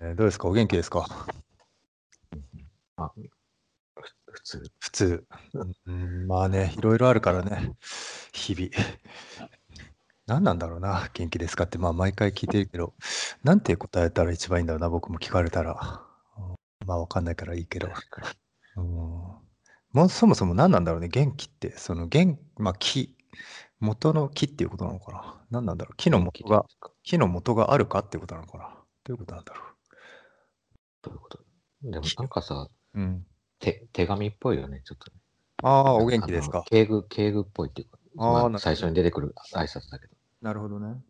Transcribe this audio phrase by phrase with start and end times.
[0.00, 0.48] えーどうですか？
[0.48, 1.06] お元気ですか？
[2.96, 3.30] あ、ふ
[4.32, 4.70] 普通。
[4.78, 5.26] 普通。
[5.86, 7.72] うん、まあね、いろいろあるからね、
[8.32, 8.70] 日々。
[10.26, 12.94] 何なんだろうな、元気ですかって、まあ毎回聞いてるけど、
[13.42, 16.02] なんて答えたら一番いいんだろうな、僕も聞かれたら。
[16.36, 16.54] うん
[16.86, 17.88] まあわかんないからいいけど。
[18.76, 19.40] うん、も
[19.94, 21.76] うそもそも何なんだろうね、元気って。
[21.76, 23.16] その元、まあ木、
[23.80, 25.42] 元の木っていうことなのかな。
[25.50, 25.96] 何なんだろう。
[25.96, 26.64] 木の元が、
[27.02, 28.77] 木の元があるかっていうことなのかな。
[29.08, 29.62] どういうことなんだろ
[31.02, 31.38] どういうこと？
[31.82, 33.00] でもなんかさ、う。
[33.00, 33.26] うん。
[33.58, 35.18] 手手紙っぽいよね、ちょっとね。
[35.62, 36.62] ああ、お元気ですか？
[36.66, 40.14] 敬具、敬具っぽいっていうか、あまあ、最初に出てくる挨拶だけど。
[40.42, 41.00] なるほどね。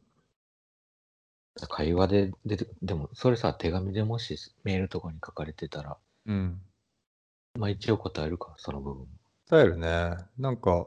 [1.69, 5.97] 会話で出てでも、それさ、手紙でもしメールとかに書かれてたら、
[6.27, 6.61] うん。
[7.59, 9.07] まあ一応答えるか、その部分。
[9.51, 10.17] 伝えるね。
[10.39, 10.87] なんか、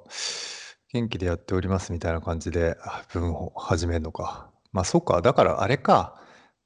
[0.94, 4.50] 元気でやっておりますみたいな感じであ文を始めるのか。
[4.72, 5.22] まあそうか。
[5.22, 6.18] だからあれか。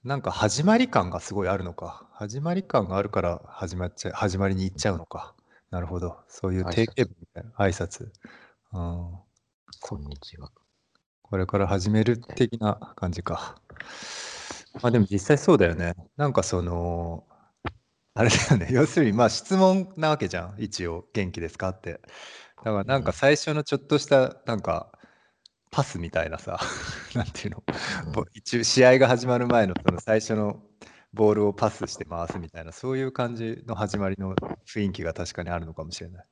[0.06, 2.08] なんか始まり感がすごいあるのか。
[2.14, 5.34] 始まり感があるから始まっちゃ始まりに行っちゃうのか。
[5.72, 6.16] なるほど。
[6.28, 8.12] そういう定型文みたいな挨拶。
[8.72, 9.18] うん。
[9.82, 10.52] こんにちは。
[11.24, 13.56] これから始める的な感じか。
[14.80, 15.96] まあでも実際そうだよね。
[16.18, 17.24] なんかその、
[18.14, 18.68] あれだよね。
[18.70, 20.56] 要するにまあ質問なわけじゃん。
[20.60, 22.00] 一応、元気ですかって。
[22.64, 24.92] だからなんか最初のちょっとしたなんか
[25.76, 26.58] パスみたいなさ、
[27.16, 27.64] なんていうの、
[28.14, 30.64] ぼ一応試合が始まる前のその最初の
[31.12, 34.34] ボールをパスして回すみたいな、そういう感じの始まりの
[34.66, 36.26] 雰囲気が確かにあるのかもしれない。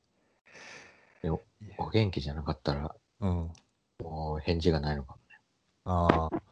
[1.20, 1.42] でお
[1.76, 3.52] お元気じゃなかったら、うん。
[4.00, 5.18] もう返事がないのかも。
[5.84, 6.42] ああ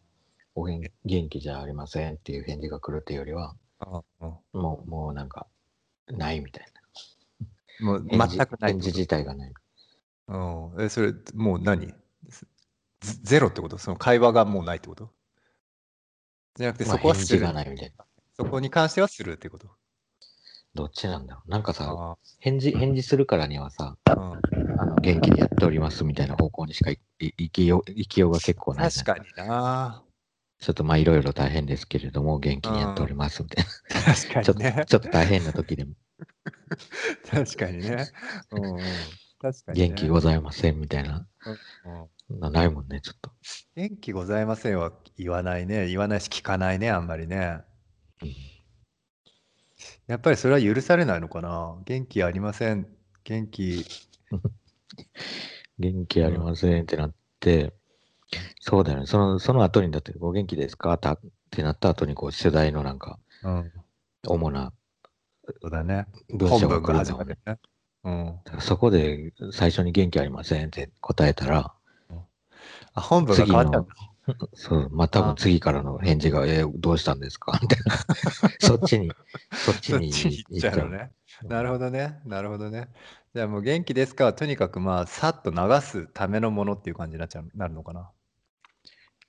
[0.55, 5.47] お元元気じゃありませんっていう返事が来るっていうよりは、ああ、うんもう、もうなんか、
[6.09, 6.67] ないみたい
[7.81, 8.29] もうな。
[8.29, 9.53] 全くない返事自体がない。
[10.29, 11.95] うん、え、それ、もう何？
[13.03, 13.79] ゼゼロってこと？
[13.79, 15.11] その会話がもうないってこと？
[16.57, 17.53] じゃなくて、まあそこはする返事が。
[17.53, 18.05] ないみたいな。
[18.37, 19.69] そこに関してはするってこと？
[20.75, 21.51] どっちなんだろう？
[21.51, 30.03] なんかさ、あ返事、返事するからにはさ、あ、うん、あの元気にやっておりますみたいな方向にしかいい生きよう、生きようが結構ない、確かにな。
[30.61, 33.65] ちょっとまあいろいろ大変ですけれども、元気にやっておりますみたい
[34.25, 34.43] 確な。
[34.45, 34.85] ちょっと、かにね。
[34.87, 35.95] ちょっと大変な時でも、
[37.29, 38.09] 確かにね。
[38.53, 38.81] うんうん、
[39.41, 39.89] 確かに、ね。
[39.89, 41.27] 元気ございませんみたいな、
[41.85, 42.09] うん
[42.41, 43.31] なないもんね、ちょっと。
[43.77, 45.89] 元気ございませんは言わないね。
[45.89, 47.61] 言わないし聞かないね、あんまりね。
[48.23, 48.35] うん
[50.07, 51.77] やっぱりそれは許されないのかな？
[51.85, 52.87] 元気ありません。
[53.25, 53.85] 元気。
[55.79, 57.73] 元気ありませんってなって、
[58.61, 59.07] そうだよね。
[59.07, 60.97] その、その後にだって、お元気ですか？
[60.99, 61.21] たっ
[61.51, 63.73] てなった後に、こう、世代のなんか、うん、
[64.27, 64.73] 主な
[65.45, 66.07] そうだね。
[66.29, 68.61] 文本章が来るんだもんね。
[68.61, 71.75] そこで最初に元気ありませんって答えたら、
[72.95, 73.95] あ、本文が変わっちゃうんだ。
[74.55, 77.59] そう、まあ多分次からの返事が、えーどうしたんですか？
[77.61, 77.97] みたいな。
[78.61, 79.17] そっちに、
[79.51, 81.11] そっちに行っちゃうのね。
[81.49, 82.21] なるほどね。
[82.25, 82.89] なるほどね。
[83.35, 84.27] じゃあもう元気ですか？
[84.27, 88.11] はとにかくまあさっと流すためのものっていう感じになっちゃうなるのかな？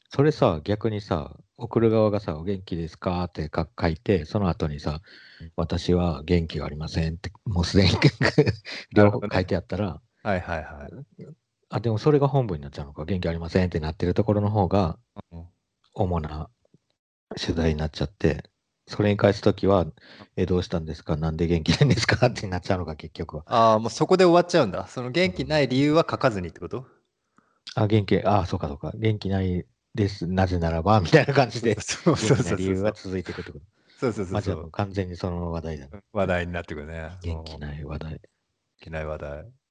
[0.09, 3.23] それさ、逆にさ、送る側がさ、お元気ですか？
[3.25, 5.01] ってか書いて、その後にさ
[5.39, 7.99] うん、私は元気がありませんって、もうすでにな
[8.95, 10.93] 両方書いてあったら、はいはいはい。
[11.75, 14.99] あ、でもそれが本文になっちゃうのか、元気ありませんってなってるところの方が
[15.31, 15.43] うん
[15.95, 16.49] 主な
[17.35, 18.43] 取材になっちゃって、
[18.87, 19.87] それに返すときは、
[20.35, 21.15] え、どうしたんですか？
[21.17, 22.27] なんで元気ないんですか？
[22.27, 23.43] ってなっちゃうのか、結局は。
[23.47, 24.85] ああ、もうそこで終わっちゃうんだ。
[24.87, 26.85] その元気ない理由は書かずにってこと？
[27.75, 32.91] あ、元気、あ、そうかそうか、元気ないです、なぜならば、みたいな感じで、 そうそうそうそうな理由が。
[32.93, 33.65] 続いていくってこと。
[33.99, 34.57] そうそうそまあ、じゃあ。
[34.71, 35.99] 完全にその話題だね。
[36.11, 37.09] 話題になってくるね。
[37.23, 37.57] 元気い。
[37.59, 38.11] ない話題。
[38.11, 38.19] 元
[38.81, 39.62] 気ない話題。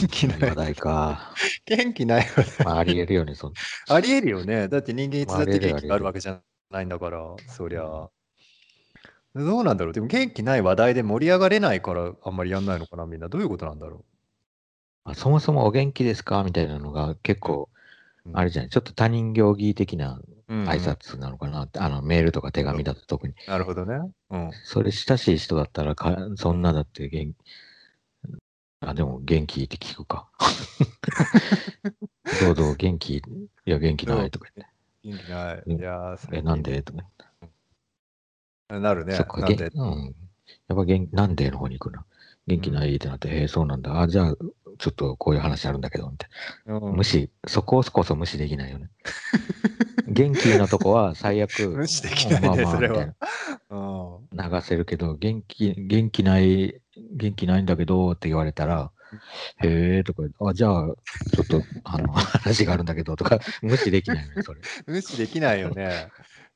[0.00, 1.34] 元気ない話題か。
[1.66, 2.66] 元気ない話題。
[2.66, 3.52] まあ、ありえるよね、そん
[3.88, 4.68] ありえるよね。
[4.68, 7.82] だって人間いつだって元気があるわけじゃないんだから、そりゃ。
[7.82, 8.10] ど
[9.34, 13.28] うなんだろうでも元気ない話題で盛り上がれないからあんまりやんないのかなみんな。
[13.28, 14.04] どういうことなんだろ
[15.04, 16.42] まあそもそもお元気ですか？
[16.42, 17.68] みたいなのが結構、
[18.24, 18.30] う。
[18.32, 21.64] あれじゃない、ちょっと他人行儀的なうんうん挨拶なのかな？
[21.64, 23.34] って、あのメールとか手紙だと特に。
[23.46, 23.98] なるほどね。
[24.30, 24.50] うん。
[24.64, 27.34] それ親しい人だったらか、そんなだって元
[28.80, 30.28] あ、でも元気って聞くか。
[32.40, 33.22] どうぞ元気、い
[33.64, 34.72] や元気ないとか言って。
[35.04, 35.62] 元気ない。
[35.66, 36.82] うんいやー、え、なんで？
[36.82, 37.02] とか
[38.68, 39.14] なるね。
[39.14, 39.70] そっか、なんで？
[39.70, 40.14] げんうん。
[40.68, 42.04] やっぱ元なんでの方に行くな。
[42.46, 44.00] 元気ないってなって、へえ、そうなんだ。
[44.00, 44.36] あ、じゃあ、
[44.78, 46.30] ちょっとこういう話あるんだけど、みたい
[46.66, 46.76] な。
[46.78, 48.90] うん無視、そここそ無視できないよね。
[50.08, 53.14] 元気なとこは最悪、 無視できないねまあまあそれは
[54.32, 56.80] 流せるけど、元気、元気ない、
[57.12, 58.90] 元気ないんだけどって言われたら、
[59.62, 60.86] へえとか、あ、じゃあ、
[61.34, 64.60] ちょっと、あの、 話があるんだけどとか、無視できないよね、それ。
[64.86, 66.08] 無視できないよね。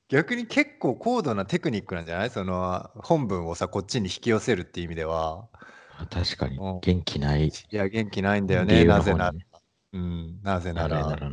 [0.08, 2.30] 逆に結構高度なテクニックなんじゃない？
[2.30, 5.46] その本文をさ、こっちに引き寄せるっていう意味では。
[6.10, 7.46] 確かにうん、元気ない。
[7.48, 9.46] いや、元気ないんだよね、なぜならね。
[9.92, 11.30] うん、なぜななぜなら。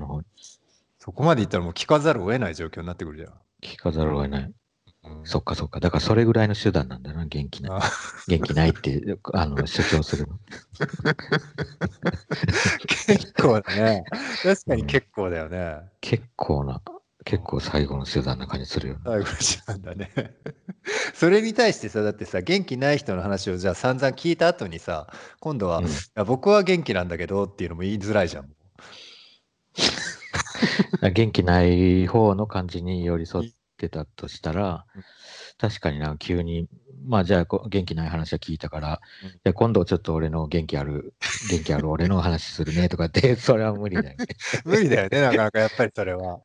[0.99, 3.33] そこまで言ったらもう聞かざるを得ない状況になってくるじゃん。
[3.63, 4.53] 聞かざるを得ない。
[5.03, 5.79] うんそっかそっか。
[5.79, 7.79] だからそれぐらいの手段なんだな、元気な
[8.27, 10.39] 元気ないってあの主張するの。
[12.87, 14.05] 結構だね。
[14.43, 15.79] 確かに結構だよね。
[16.01, 16.81] 結構な、
[17.25, 19.01] 結構最後の手段な感じするよね。
[19.05, 20.11] 最後の時間だね。
[21.13, 25.87] それに対してさ、だってさ、元気ない人の話をじゃあ散々聞いた後にさ、今度は、うん
[26.25, 28.49] 僕は元気なんだけどっていうのも言いづらいじゃん。
[31.13, 35.03] 元気ない方の感じに寄り添ってたとしたらうん、
[35.57, 36.67] 確かにな急に、
[37.05, 41.13] まあじゃあこ元気ない話は聞いたから、うんじゃあ今度ちょっと俺の元気ある、
[41.49, 44.25] 元気ある俺の話するねとかって、 それは無理だよね。
[44.65, 46.39] 無理だよね、なかなかやっぱりそれは。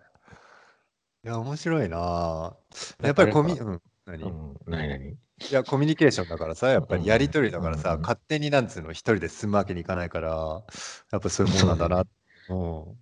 [1.25, 5.17] いや、面白いなぁやっぱりコミ、うん、何、いうん、何何？
[5.51, 10.63] や、コミュニケーションだからさ、やっぱりやりとりだからさ、うん勝手になんつうの、一人で進むわけにいかないから、
[11.11, 12.05] やっぱそういうもんなんだな。
[12.49, 13.02] うん。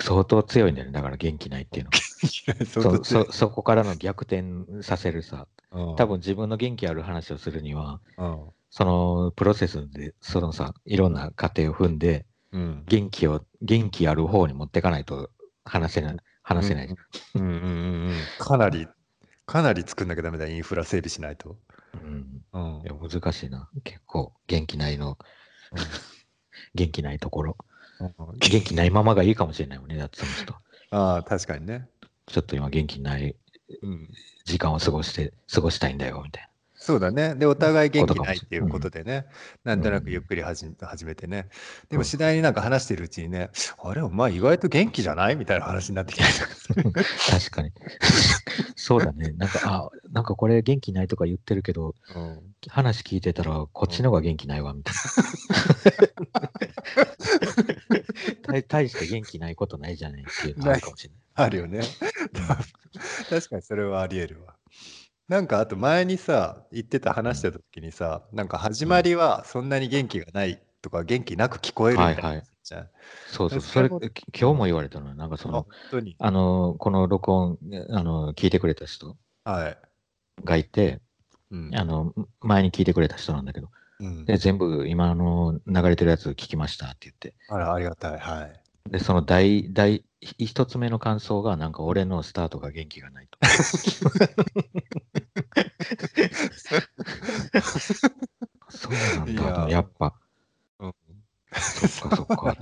[0.00, 0.92] 相当強いんだよね。
[0.92, 2.66] だから元気ないっていうのは。
[2.66, 8.38] そそそこからの逆転させるさ、うん多分自分の元気ある話をするには、うん。
[8.70, 12.84] そのプロセスで、そのさ、いろんな過程を踏んで、うん。
[12.86, 15.30] 元気を、元気ある方に持っていかないと
[15.64, 16.86] 話せない、話せない。
[16.86, 18.14] うんうんうんうん。
[18.38, 18.86] かなり、
[19.44, 21.56] かなり作んなきゃダメだ、インフラ整備しないと。
[21.94, 23.68] うんうんいや難しいな。
[23.84, 25.18] 結構、元気ないの、
[26.74, 27.56] 元気ないところ。
[28.00, 29.96] うん元気ないままがいいかもしれないもんね。
[29.96, 30.54] だってその人。
[30.90, 31.88] ああ、確かにね。
[32.26, 33.36] ちょっと今元気ない
[33.82, 34.08] うん。
[34.44, 36.50] 時間を過ごして、過ごしたいんだよ、みたい
[36.86, 37.34] そうだね。
[37.34, 39.26] で、お互い元気ないっていうことでね、
[39.64, 41.48] なんとなくゆっくり始め始めてね。
[41.88, 43.50] でも次第になんか話してるうちにね、
[43.82, 45.34] あれ、お前意外と元気じゃない？
[45.34, 46.24] みたいな話になってきた。
[47.28, 47.72] 確かに。
[48.76, 49.32] そうだね。
[49.32, 54.94] なんか、あ、なんかこれ元気ないとか言ってるけど、うん話聞いてたら、こっちの方が元気ないわ、みたい
[56.32, 56.50] な。
[58.48, 61.46] 大 大して元気ないことないじゃねえっていうのがあるかもしれない。
[61.46, 61.80] あるよね。
[63.30, 64.55] 確かにそれはあり得るわ。
[65.28, 72.90] なんかあと前にさ、言ってた話してた時にさ、なんか始まりはそんなに元気がないとか元気なく聞こえるみたいなはいはいじゃん。
[73.26, 73.60] そうそう。
[73.60, 76.16] それ今日も言われたのよなんかそあ、の本、当に。
[76.18, 77.58] あの、この録音、
[77.90, 79.78] あの、聞いてくれた人はい。
[80.44, 81.00] がいて、
[81.50, 81.74] うん。
[81.76, 83.70] あの、前に聞いてくれた人なんだけど、
[84.00, 88.18] うんで、全部今の流れてるやつ聞きましたって言って、あら、ありがたい。
[88.20, 88.62] はい。
[88.90, 93.38] で、その第、第、一つ目の感想が、なんか俺のスタートが元気がないと。
[98.70, 100.14] そうなんいやだ、やっぱ。
[100.80, 100.94] うん
[101.58, 102.56] そっかそっか。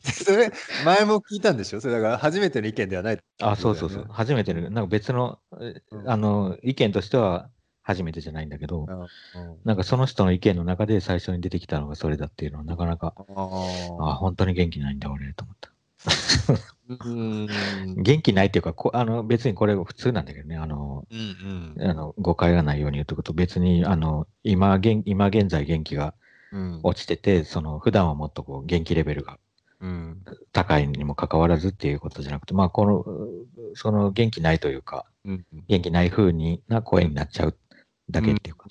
[0.02, 0.50] それ、
[0.84, 1.80] 前も聞いたんでしょ？
[1.80, 3.22] それだから初めての意見ではないね。
[3.42, 4.06] あ、そうそうそう。
[4.08, 5.38] 初めての、なんか別の、
[6.06, 7.50] あの、意見としては
[7.82, 9.00] 初めてじゃないんだけど、うん。
[9.00, 9.08] うん
[9.64, 13.44] なんかその人の意見の中で最初に出てきたのがそれだっていうのはなかなか、あ、あ
[14.14, 15.72] 本当に元気ないんだ俺と思った。
[17.96, 21.90] 元気ないっていうか、こあの別にこれ普通なんだけどね、あの、うんうん。
[21.90, 26.14] あの誤解がないように言うとくと、別にあの今現今現在元気が
[26.52, 26.80] うん。
[26.82, 29.38] 落ちてて、その普段はもっとこう元気レベルが
[29.80, 30.22] うん。
[30.52, 33.04] 高いにもかかわらずっていうことじゃなくて、まあこの、
[33.74, 35.46] その元気ないというか、うん。
[35.68, 37.56] 元気ない風にな声になっちゃう
[38.10, 38.66] だけっていうか、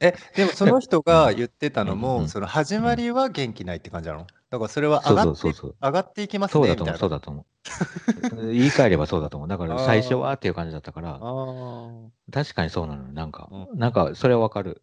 [0.00, 4.26] え、でもその人が言ってたのも、うんうんその始まりは元気ないって感じなの？
[4.52, 5.76] だからそれは上がってそうそうそう。
[5.80, 6.52] 上がっていきますね。
[6.52, 7.46] そうだと思う、そうだと思
[8.42, 8.52] う。
[8.52, 9.48] 言い換えればそうだと思う。
[9.48, 11.18] だから最初はっていう感じだったから、
[12.30, 13.12] 確かにそうなのよ。
[13.14, 14.82] なんか、うなんかそれはわかる。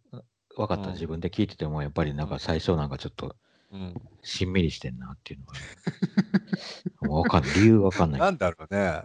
[0.56, 0.88] わかった。
[0.88, 3.36] うん自分で聞いてても、やっぱりなんか最初なんかちょっと
[3.70, 5.40] うんしんみりしてんなっていう
[7.06, 7.14] のが。
[7.14, 7.54] わかんない。
[7.54, 8.20] 理由わかんない。
[8.20, 9.02] なんだろうね。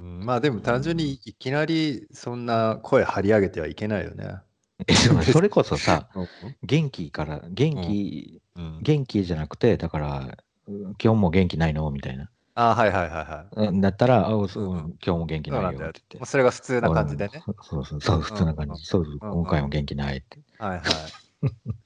[0.00, 4.36] うんまあでも単純にいきなりそんな声張り上げてはいけないよね。
[5.32, 6.28] それこそさ、うん
[6.62, 10.36] 元気から、元気、うん、元気じゃなくて、だから、
[10.68, 11.90] うん今日も元気ないの？
[11.90, 12.28] みたいな。
[12.58, 13.68] あはいはいはいはい。
[13.68, 15.78] うんだったら、あそううん今日も元気ないよって。
[15.78, 16.24] 言って。
[16.26, 17.42] それが普通な感じでね。
[17.44, 18.84] そうそうそう、普通な感うんじ。
[18.84, 20.38] そうそう、うん今回も元気ないって。
[20.58, 20.82] はいは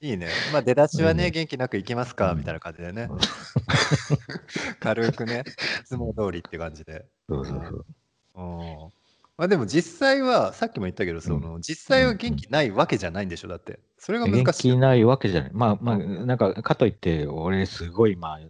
[0.01, 0.07] い。
[0.07, 0.27] いいね。
[0.51, 2.31] まあ出だしはね、うん元気なくいきますか？
[2.31, 3.07] うんみたいな感じでね。
[4.79, 5.43] 軽くね、
[5.81, 7.05] いつも通りって感じで。
[7.29, 7.85] そうそうそう。
[8.35, 8.41] う
[8.87, 8.91] ん
[9.41, 13.79] まあでも実際は、さっきも言ったけど、その実際は元気ないわけじゃないんでしょ、だって。
[13.97, 14.75] それが元難しいよ。
[14.75, 15.51] 気ないわけじゃない。
[15.51, 18.41] まあまあ、うんなんか、かといって、俺すごい、まあ、う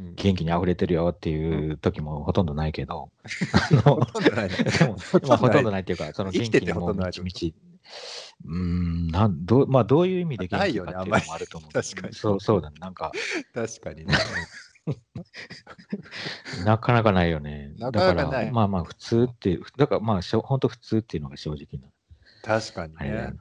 [0.00, 3.12] ん元気に溢れてるよっていう時もほとんどないけど、
[3.84, 4.56] ほとんどないね。
[4.76, 4.96] でも、
[5.28, 5.80] まあ、ほとんどない。
[5.82, 7.54] っていうか、その元気にもみちみち、
[8.44, 11.72] うーん、なんどうまあ、どういう意味で元気かっていうのもあると思う。
[11.72, 12.76] 確かにそうそうだね。
[12.80, 13.12] なんか、
[13.54, 14.14] 確かにね。
[16.64, 17.72] なかなかないよね。
[17.78, 21.88] なだかかなかないら、まあまあ普通っていう、だからまあしょ、本当普通っていうのが正直な。
[22.42, 23.34] 確かにね。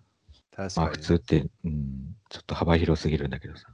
[0.55, 3.67] 確かにまあ普通って、うん、ちょっと幅広すぎるんだけどさ。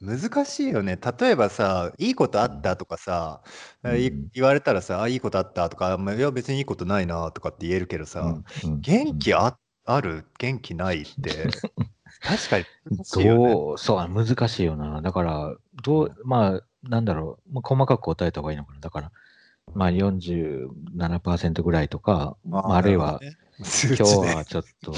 [0.00, 0.98] 難しいよね。
[1.18, 3.42] 例えばさ、いいことあったとかさ、
[3.82, 8.20] うんい言われたらさ、あ、いいことあったとか、まあいや、別にいいことないなとかって言えるけどさ、
[8.64, 10.24] うんうん元気あある？
[10.38, 11.48] 元気ないって、
[12.22, 12.64] 確かに。
[13.14, 15.02] どう、そう、難しいよな。
[15.02, 18.80] だから、どう、まあ、なんだろう、まあ、細かく答えた方がいいのかな。
[18.80, 19.12] だから、
[19.74, 23.20] まあ47%ぐらいとか、まあ、あるいは、、
[23.62, 24.92] 数今日はちょっと、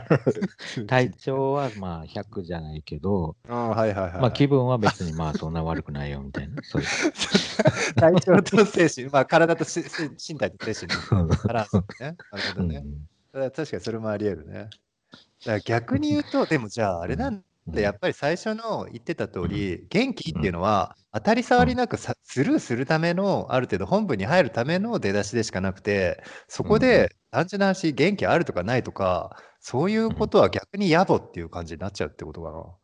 [0.86, 4.12] 体調はまあ100じゃないけど、ああはいはいはい。
[4.20, 6.62] まあ気分は別にまあそんな悪くないよみたいな。
[6.62, 6.88] そういう
[7.96, 11.82] 体調と精神、まあ体と身体と精神のバランスね。
[12.00, 12.16] なる
[12.54, 12.82] ほどね。
[12.84, 14.70] うん確かにそれもあり得るね。
[15.44, 32.76] だから逆に言うと、でもじゃああれなんで、やっぱり最初の言ってた通り、元気っていうのは、当たり障りなくさスルーするための、ある程度本部に入るための出だしでしかなくて、そこで単純な話、元気あるとかないとか、そういうことは逆に野暮っていう感じになっちゃうってことかな。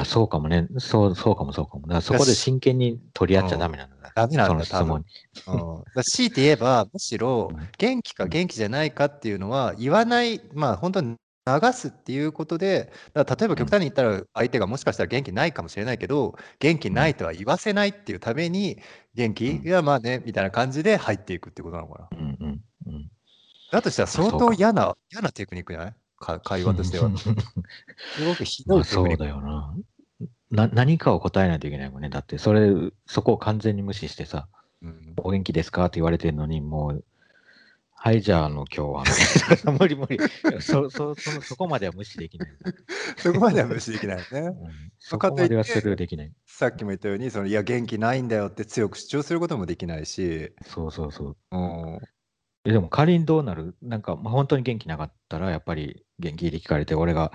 [0.00, 0.66] あそうかもね。
[0.78, 1.82] そう、そうかもそうかも。
[1.82, 4.12] だからそこで真剣に取り合っちゃダメなんだ。
[4.14, 5.04] ダメなんだその質問に。
[5.46, 7.68] うん、だ強いて言えば、むしろうん。
[7.76, 11.16] 元気か元気じゃないかっていうのは言わない、まあ本当に
[11.60, 18.78] 流すっていうことで、だから例えば極端に言ったら相手がもしかしたら元気ないかもしれないけど、元気ないとは言わせないっていうために、
[19.14, 22.18] 元気、うんいやまあね、みたいな感じで入っていくってことなのかな。
[22.18, 23.10] うんうんうん。
[23.72, 25.94] だとしたら相当嫌な、嫌なテクニックじゃない？
[26.20, 27.10] か会話としては。
[28.16, 29.24] すごくひどまあそういテクニック。
[29.24, 29.74] だよな。
[30.50, 32.08] な何かを答えないといけないもんね。
[32.10, 32.70] だって、それ、
[33.06, 34.48] そこを完全に無視してさ、
[34.82, 35.86] うんお元気ですか？
[35.86, 37.04] って言われてるのに、もう、
[38.00, 39.10] はい、じゃあ、あの、今日
[39.66, 40.18] は 無理無理。
[40.60, 42.48] そ、そ、その、そこまでは無視できない。
[43.16, 44.40] そこまでは無視できないよね。
[44.40, 46.32] うん、そこまではスルーできない。
[46.46, 51.36] さっきも言ったように、そのいや、元気ないんだよって強く主張することもできないし、そうそうそう。
[51.50, 51.98] うん、
[52.64, 57.32] えでも仮にどうなるなんか、まあ、本当に元気なかったら、やっぱり元気で聞かれて、俺が、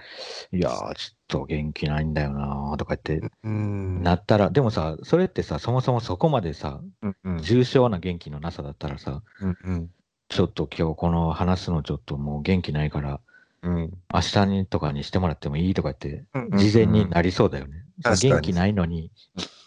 [0.54, 9.90] いやー、ちょっと元気ないんだよなーとか言って、うんなったら、でもさ、それってさ、そもそもそこまでさ、うんうん重症な元気のなさだったらさ、うんうん
[10.34, 13.20] ちょっと今日この話すのちょっともう元気ないから、
[13.62, 13.94] うん。
[14.12, 17.84] 明日にとかにしてもらってもいいとか言って、うん事前になりそうだよね。
[18.02, 18.32] 確かに。
[18.32, 19.12] 元気ないのに、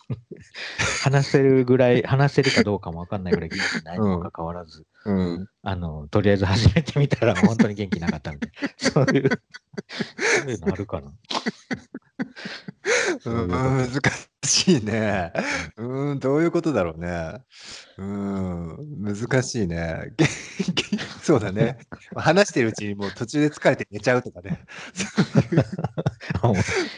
[1.02, 8.68] 話せるぐらい、話せるかどうかもわかんないぐらい元気ないにもかかわらず、うんあの、とりあえず始めてみたら本当に元気なかったみたいな。
[8.78, 9.30] そういう、
[10.40, 11.12] そういうのあるかな。
[13.20, 13.88] そういうこと難
[14.44, 15.32] しいね。
[15.76, 17.08] うーん、どういうことだろうね。
[17.98, 20.12] うーん、難しいね。
[21.22, 21.78] そうだね。
[22.14, 24.60] 話してるうちにもう途中で疲れて寝ちゃうとかね。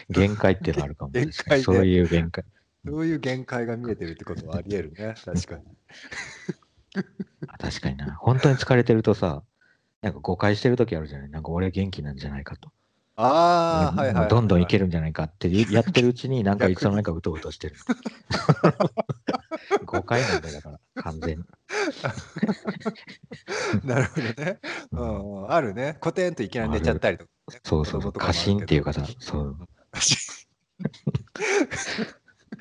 [0.09, 1.11] 限界っていうのあるかも。
[1.11, 2.43] 限確かに界でそういう限界。
[2.85, 5.15] そういう限界が見えてるってことはあり得るね。
[5.25, 5.63] 確かに。
[7.47, 8.15] あ確かにな。
[8.15, 9.43] 本当に疲れてるとさ、
[10.01, 12.71] なんか誤解してる時あるじゃないなんか俺元気なんじゃないかと。
[13.21, 14.29] ああ、はいはいはい。
[14.29, 17.75] どんどんいけるんじゃないかってやってるうちに、なんかいつの間にかうとうとしてる。
[19.85, 21.43] 誤解なんだよ、だから、完全に。
[23.83, 24.59] なるほどね。
[24.91, 25.97] うんうん、あるね。
[25.99, 27.59] コテンといきなり寝ちゃったりとか、ね。
[27.65, 29.57] そうそうそう、過信っていうかさ、そう。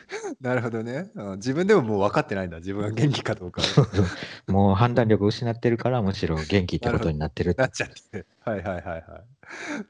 [0.41, 2.59] なるほどね、うん自分でももう分かってないんだ。
[2.59, 3.63] 自分が元気かどうか。
[4.49, 8.27] もう判断力失ってるから、むしろ元気ってことになってるなっちゃって。
[8.41, 9.05] はいはいはいはい。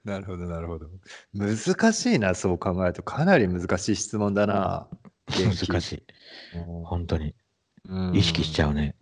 [0.05, 0.89] なるほどなるほど。
[1.35, 3.03] 難しいな、そう考えると。
[3.03, 4.89] かなり難しい質問だな。
[5.29, 6.05] 難しい。
[6.55, 7.35] うん本当に。
[7.89, 8.97] うん意識しちゃうね。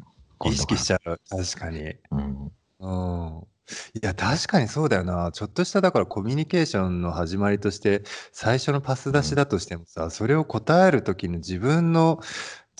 [0.44, 1.20] 意識しちちゃう。
[1.28, 1.94] 確かに。
[2.11, 2.52] うん。
[2.80, 3.46] うん
[3.94, 5.32] いや、確かにそうだよな。
[5.32, 12.20] ちょっとした、だからコミュニケーションの始まりとして、最初のパス出しだとしてもさ、それを答えるときの自分の、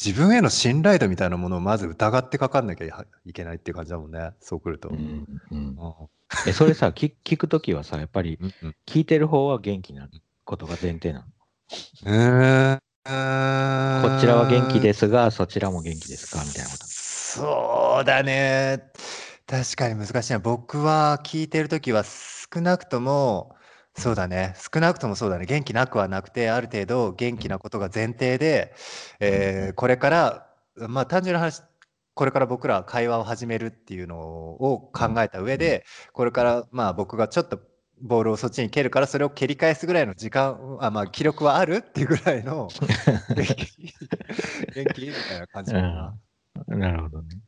[0.03, 4.33] 自分への信頼度みたいなものをまず疑ってかかんなきゃいけないっていう感じだもんね。
[4.41, 4.91] そうくると。
[4.91, 6.09] ううんんうん、う
[6.47, 10.09] え、それさ、聞聞くときはさ、やっぱりんうん聞いてる方は元気な
[10.45, 11.25] ことが前提なの？
[12.07, 16.43] えーこちらは元気ですが、そちらも元気ですか？
[16.45, 16.85] みたいなこと。
[16.87, 18.91] そうだね。
[19.47, 20.39] 確かに難しいな。
[20.41, 23.55] 僕は聞いてるときは少なくとも、
[23.95, 24.55] そうだね。
[24.73, 25.47] 少なくともそうだね。
[25.47, 28.75] 元気なくはなくて、ある程度元気なことが前提で、
[29.21, 30.55] えーこれから、
[30.89, 31.63] まあ単純な話、
[32.15, 37.61] これから僕ら会話を始めるっていうのを考えた上で、これからまあ僕がちょっと
[38.03, 42.75] ボールをそっちに蹴るから、それを蹴り返すぐらいの時間、あまあ記録はあるっていうぐらいの
[43.35, 43.95] 元気
[44.75, 45.15] 元気？
[45.15, 46.19] みたいな感じかな。
[46.69, 47.39] うんなるほどね。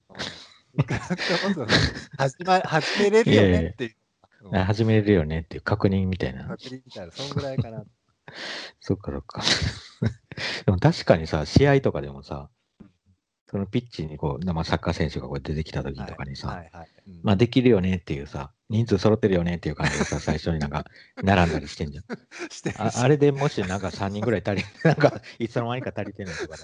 [2.16, 3.90] 始ま始めれるよねっていう。
[3.90, 3.98] うん
[4.56, 6.46] あ始めれるよねっていう確認みたいな。
[6.46, 7.84] 確認みたいな、そんぐらいかな。
[8.80, 9.42] そっかそっか。
[10.64, 12.48] でも確かにさ、試合とかでもさ、
[13.50, 20.84] そのピッチにこう、まあ、サッカー選手がこう出てきた時とかにさ、はいはいはいうんまあできるよねっていうさ、人数揃ってるよねっていう感じでさ、最初になんか
[21.22, 22.04] 並んだりしてんじゃん。
[22.50, 26.56] してるああれでもしなんか3人ぐらい足り、 なんかいつの間にか足りてないとか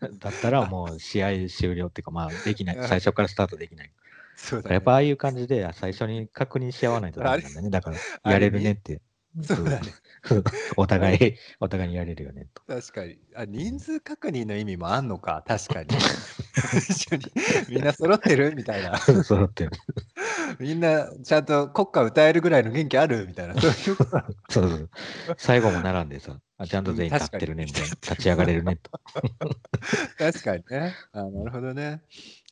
[0.00, 3.92] だだったらもう試合終了っていうか、まあできない、最初からスタートできない。
[4.36, 7.70] そうだねやっぱああいう感じであ最初に確認し合わないとダメなんだね。
[7.70, 7.90] だか
[8.24, 9.00] らやれるねって。
[9.42, 9.92] そうだね。
[10.76, 12.62] お互い、お互いにやれるよねと。
[12.66, 13.18] 確かに。
[13.34, 15.88] あ、人数確認の意味もあんのか、確かに。
[16.88, 17.24] 一緒に
[17.68, 18.98] みんな揃ってるみたいな。
[19.24, 19.70] 揃ってる。
[20.58, 23.60] みんなちゃんと国歌歌えるぐらいの元気あるみたいな。
[23.60, 23.96] そういうそう
[24.48, 24.90] そう。
[25.36, 27.88] 最後も並んでさ、あちゃんと全員うん立ってるねみたいな。
[27.88, 28.90] 立ち上がれるねと。
[30.18, 30.94] 確かにね。
[31.12, 32.02] あ、なるほどね。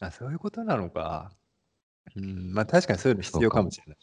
[0.01, 1.33] あ、そういうことなのか。
[2.15, 3.97] うん、まあ確かにそういうの必要かもしれない。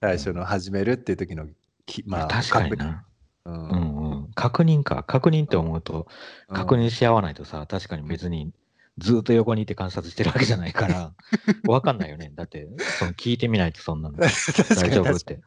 [0.00, 1.46] 最初の始めるっていう時の
[1.86, 3.04] き、まあ、確かにな。
[3.44, 4.30] うん。
[4.34, 5.02] 確認か。
[5.02, 6.06] 確認って思うと、
[6.48, 8.52] 確認し合わないとさ、確かに別に
[8.98, 11.12] ずっと横にいて観察してるわけじゃないから、
[11.66, 12.32] わかんないよね。
[12.34, 12.68] だって、
[12.98, 15.40] その聞いてみないとそんなの 大丈夫って。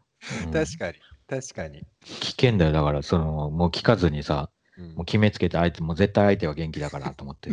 [0.44, 0.54] うんに。
[0.54, 0.96] 確かに。
[1.28, 1.86] 確かに。
[2.02, 2.72] 危険だよ。
[2.72, 7.52] だから、その、もう聞かずにさ、うんもう決めつけて、相手、もう絶対相手は元気だからと思って、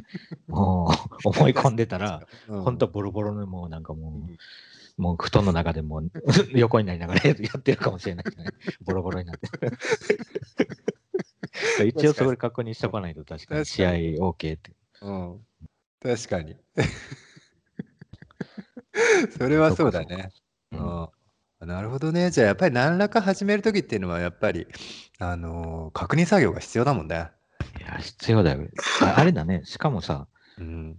[0.48, 0.90] も
[1.24, 4.36] う 思い込んでたら、、うんほんとボロボロのもうなんかもうんう、
[4.96, 6.10] もう布団の中でもう
[6.54, 8.52] 横になりながら やってるかもしれないじゃない。
[8.84, 9.48] ボロボロになって。
[11.86, 14.72] 一応それ確認しとかないと確かに試合 OK って。
[15.02, 15.40] うん。
[16.02, 16.56] 確かに。
[19.38, 20.30] それはそうだね。
[20.72, 20.82] ううん
[21.64, 21.68] ん。
[21.68, 22.30] なるほどね。
[22.30, 24.66] じゃあやっぱり何らか始めるときっていうのはやっぱり、
[25.18, 27.30] あのー確認作業が必要だもんね。
[27.78, 28.68] いや、必要だよ。
[29.02, 29.62] ああれだね。
[29.64, 30.26] しかもさ、
[30.58, 30.96] うん。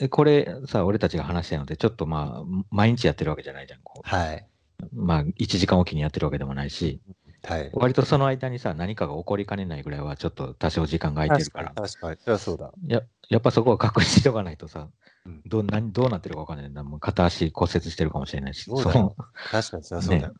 [0.00, 3.80] えこれさ、俺たちが話してるので、ちょっとまあ、毎日やってるわけじゃないじゃん。
[3.82, 4.46] こはい。
[4.82, 7.00] うまあ、1時間おきにやってるわけでもないし、
[7.44, 7.70] はい。
[7.72, 12.16] 割とその間にさ、何かが起こりかねないぐらいは、ちょっと多少時間が空いてるから、確かに。
[12.20, 12.72] そりゃそうだ。
[12.86, 14.88] ややっぱそこは確認しとかないとさ、
[15.26, 16.82] うんどう何どうなってるか分かんないな。
[16.82, 20.34] もう片足骨折してるかもしれないし、そう確かにそりゃそうだよ。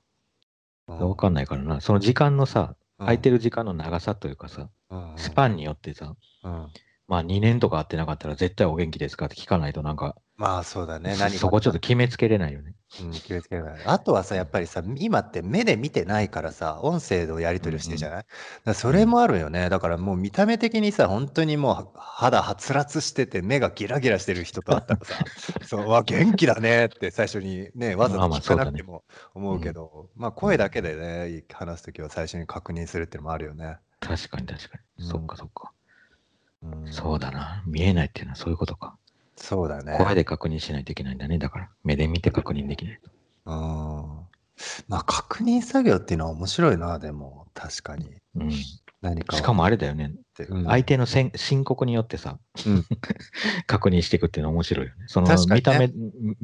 [0.88, 1.81] 分かんないからな。
[1.81, 4.69] その時間のさ、空いてるる時間の長さというかさ、
[5.16, 5.35] スン。
[5.35, 6.66] パンによってさ、うん。
[7.09, 11.16] まあ2年とか会ってなかったら絶対お元気ですかって聞かないとなんか、まあそうだね。
[11.19, 12.75] 何かそこちょっと決めつけれないよね。
[13.03, 13.83] うん、気をつけない。
[13.85, 18.25] あとはさ、やっぱりさ、今って目で見てないからさ、音声のやり取りをしてるじゃない、
[18.64, 19.69] だそれもあるよね。
[19.71, 25.14] だからもう見た目的にさ、本当にもう肌はつらつしてて、目がギラギラしてる人と会ったらさ、
[25.66, 33.79] そう、わ、元気だねって最初にね、わざまあまあと聞かなくても思うけど、まあ声だけでね、話すときは最初に確認するっていうのもあるよね。
[34.01, 35.05] 確かに確かに。
[35.05, 35.73] うんそっかそっか。
[36.85, 37.63] うんそうだな。
[37.67, 38.97] 見えないっていうのはそういうことか。
[39.37, 39.99] そうだね。
[39.99, 41.39] 声で確認しないといけないんだね。
[41.39, 43.11] だから、目で見て確認できないと。
[43.47, 43.55] うん。
[44.89, 48.17] まあ確認作業っていうのは面白いな、でも、確かに。
[48.37, 48.51] うん。
[49.03, 50.13] 何かしかもあれだよね。
[50.15, 52.85] って、うん相手のせん申告によってさ、うん
[53.67, 55.05] 確認していくっていうのは面白いよね。
[55.07, 55.89] その見た目、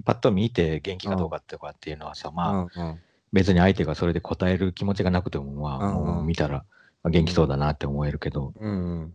[0.04, 3.00] パッと見て元気かどうかとかっていうのはさ、まあ、うんうん
[3.32, 6.66] 別に相手がそれで答える気持ちがなくても、まあ、うんうん見たら
[7.02, 9.14] あ元気そうだなって思えるけど、うんうん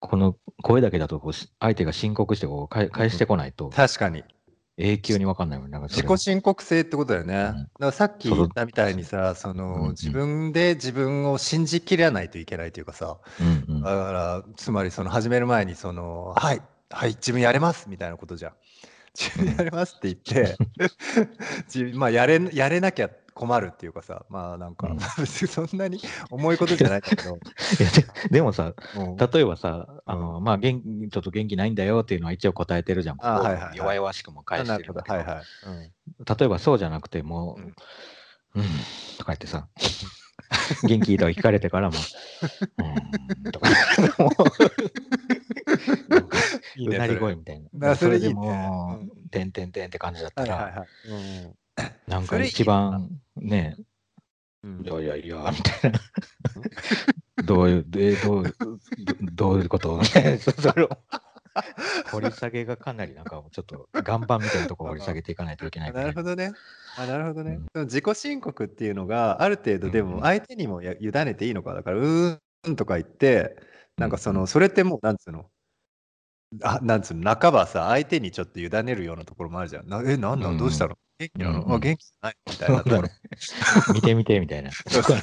[0.00, 4.24] この声だけだとこうし相手が申告してこう返返してこないと確かに。
[4.80, 7.34] 永久に分かんないもんなんか自己申告制ってことだよね。
[7.34, 18.52] うんだからさっき言ったみたいにさ、その、うんうん自分で自分を信じきらないといけないというかさ、うんうんだから、つまりその始める前に、その、はい、はい、自分やれますみたいなことじゃん。
[19.16, 20.56] 自分やれますって言って、
[21.66, 24.98] 自分まあやれ、やれなきゃ困るっていうかさ、まあなんか、うん。
[25.16, 27.22] 別にそんなに重いことじゃないけど、
[27.78, 29.16] いやででもさうん。
[29.16, 33.16] 例えばさ、あのまあ元気、ちょっと元気ないんだよっていうのは一応答えてるじゃん。
[33.16, 33.76] こはいはいはい。
[33.76, 35.00] 弱々しくも返してなるけど。
[35.00, 35.44] はいはい。
[35.66, 35.80] うん。
[35.80, 37.74] 例えばそうじゃなくてもう、うん。
[38.56, 38.64] うん、
[39.18, 39.68] とか言ってさ、
[40.82, 41.96] 元気とか聞かれてからも、
[43.44, 43.68] うん、とか、
[44.18, 44.32] もう、
[46.80, 47.68] いいうねなり声みたいな。
[47.90, 47.94] な。
[47.94, 50.88] それでもてんてんてんって感じだったら、はいはいはい。
[51.44, 51.54] うん
[52.06, 53.76] なんか一番ね、
[54.64, 54.82] うん。
[54.84, 56.00] いやいやいや、みたいな。
[57.44, 58.52] どういう、えどうど
[59.32, 60.00] どういうこと？
[62.12, 66.52] 掘り下げがかなりなんかちょっと岩盤みたいなところを掘り下げていかないといけないなるほどね。
[66.96, 67.58] あなるほどね。
[67.74, 67.84] うん。
[67.84, 73.56] 自己申告っていうのがある程度でうんうんも相手にもや委ねていいのかだからうーんとか言って
[73.96, 75.50] なんかそうんうのそれってもうなんつうの？
[76.62, 77.34] あなんつうの？
[77.34, 79.88] 半ばさ相手にちょっと委ねるようなところもあるじゃん。
[79.88, 80.48] なえなんだ？
[80.48, 80.58] うん。
[80.58, 80.96] どうしたの？
[81.18, 83.08] 元気なのう元気じゃないみたいなところ。
[83.92, 84.70] 見てみてみたいな。
[84.78, 85.14] ちょっと、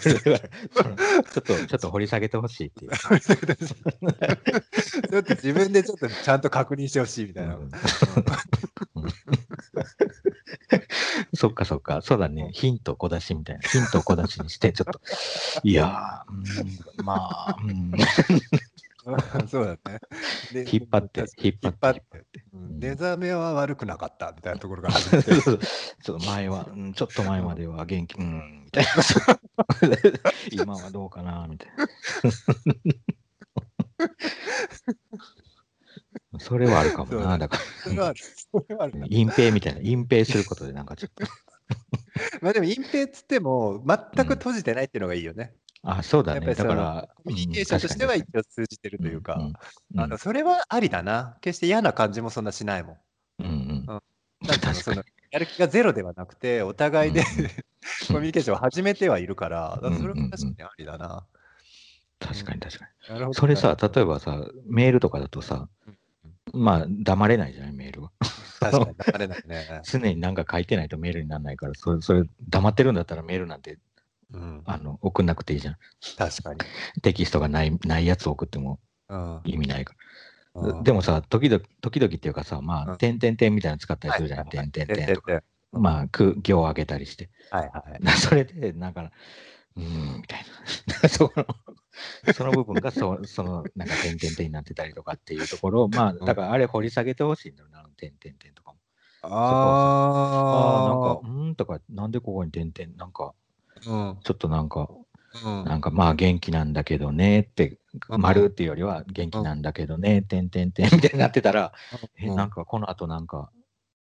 [1.43, 2.91] ちょっと掘り下げてほしいっていう。
[2.91, 2.97] だ
[5.19, 7.55] って自分でちょっとちゃんと確認してほしいみたいな。
[7.55, 7.71] うん
[11.33, 12.01] そっかそっか。
[12.01, 12.49] そうだね。
[12.53, 13.61] ヒント小出しみたいな。
[13.61, 14.99] ヒント小出しにして、ちょっと。
[15.63, 16.31] いやー、
[16.99, 17.15] うんま
[17.49, 17.91] あ、うん
[19.47, 19.99] そうだね。
[20.51, 22.01] で引っ張って引っ張って引っ張って。
[22.53, 25.31] うんうん寝覚めは悪くなかったみたいなところが始めて。
[25.41, 28.91] ちょっと前は、うんちょっと前までは元気、うん、みたいな。
[30.51, 31.87] 今はどうかな、みたいな。
[36.39, 41.23] それはあるかもな、だかそれはある、それはあるら、隠蔽みたいな、隠蔽することで、なんかちょっと、
[42.41, 45.53] まあでも隠蔽っつっても、全く閉じてないっていうのがいいよね。
[45.85, 51.37] あ、そうだね、やっぱりそのだから、コミュニケーションとしてはうん一応通じてるというか、うんうんあのそれはありだな。
[51.41, 52.97] 決して嫌な感じもそんなしないもん。
[53.39, 53.49] うんう
[53.93, 54.01] ん
[54.45, 55.01] 確かに。
[55.31, 57.25] やる気がゼロではなくて、お互いで、うん
[58.07, 61.25] コミュニケーションを始めてはいるから、だからそれうんうんうんは確かにありだな。
[62.19, 63.13] 確かに確かに。
[63.13, 65.67] なるほどそれさ、例えばさ、メールとかだとさ、
[66.53, 68.11] まあ、黙れないじゃない、メールは。
[68.59, 69.81] 確かに流れないね。
[69.85, 73.77] 常に何か書いてないとメールにならないから、それ、それ黙ってるんだったらメールなんて、
[74.35, 75.77] うん、あの、送んなくていいじゃん。
[76.17, 76.59] 確かに。
[77.01, 79.99] テキストがないないやつを送ってもうん意味ないから。
[80.61, 84.49] うんでもさ、時々、時々っていうかさ、まうんあ、点々点みたいなの使ったりするじゃん。
[84.49, 85.39] 点々点とか。
[85.39, 85.43] か。
[85.73, 87.29] まあ、く行を上げたりして。
[87.49, 88.03] はいはい。
[88.03, 89.11] な それで、なんか、
[89.75, 90.45] うーん、みたい
[91.03, 91.09] な。
[91.09, 91.45] その、
[92.31, 98.79] その部分がそ、その、なんか、点々点になってたりとかっていうところを、まあ、だからあれ掘り下げてほしいんだよな、あの点々点とかも。
[99.21, 103.35] ああ、なんあか、うーんとか、なんでここに点々、なんか、あ、
[103.87, 104.89] うんちょっとなんか、
[105.43, 107.77] うんなんかまあ元気なんだけどねって、
[108.09, 111.73] うん丸っていうよりは元気なんだけどね、てんてんてんみたいになってたら、
[112.17, 113.49] え、うんなんかこの後なんか、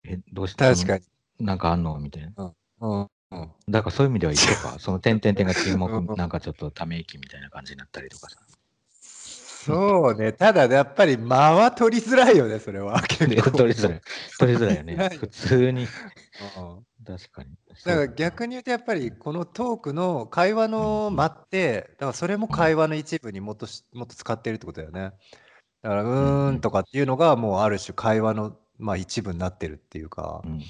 [0.04, 1.04] え、どうして確かに。
[1.46, 2.52] なんかあんのみたいな。
[2.80, 3.08] うんうん
[3.68, 4.78] だからそういう意味では一緒か。
[4.80, 8.36] その点々点が沈うん黙、なんかちょっとため息みたいな感じになったりとかさ。
[9.66, 13.02] そうね、ただやっぱり間は取りづらいよね、それは。
[13.02, 14.00] 取りづらい。
[14.38, 15.10] 取りづらいよね。
[15.18, 15.82] 普通に。
[15.82, 17.50] うん確かに。
[17.84, 25.12] だから逆に言うとやっぱりこのトークの会話の間って、だからそれも会話の一部にもっとしもっと使ってるってことだよね。
[25.82, 30.42] だからうーんとかっていうのがもうある種会話のまあ一部になってるっていうか。
[30.44, 30.60] う、ん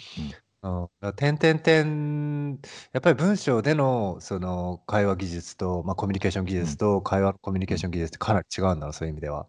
[1.16, 2.58] 点々点
[2.92, 9.46] やっぱり文章でのその会話技術と、まあ、コミュニケーション技術と会話のコミュニケーション技術ってかなり違うんだそういう意味では。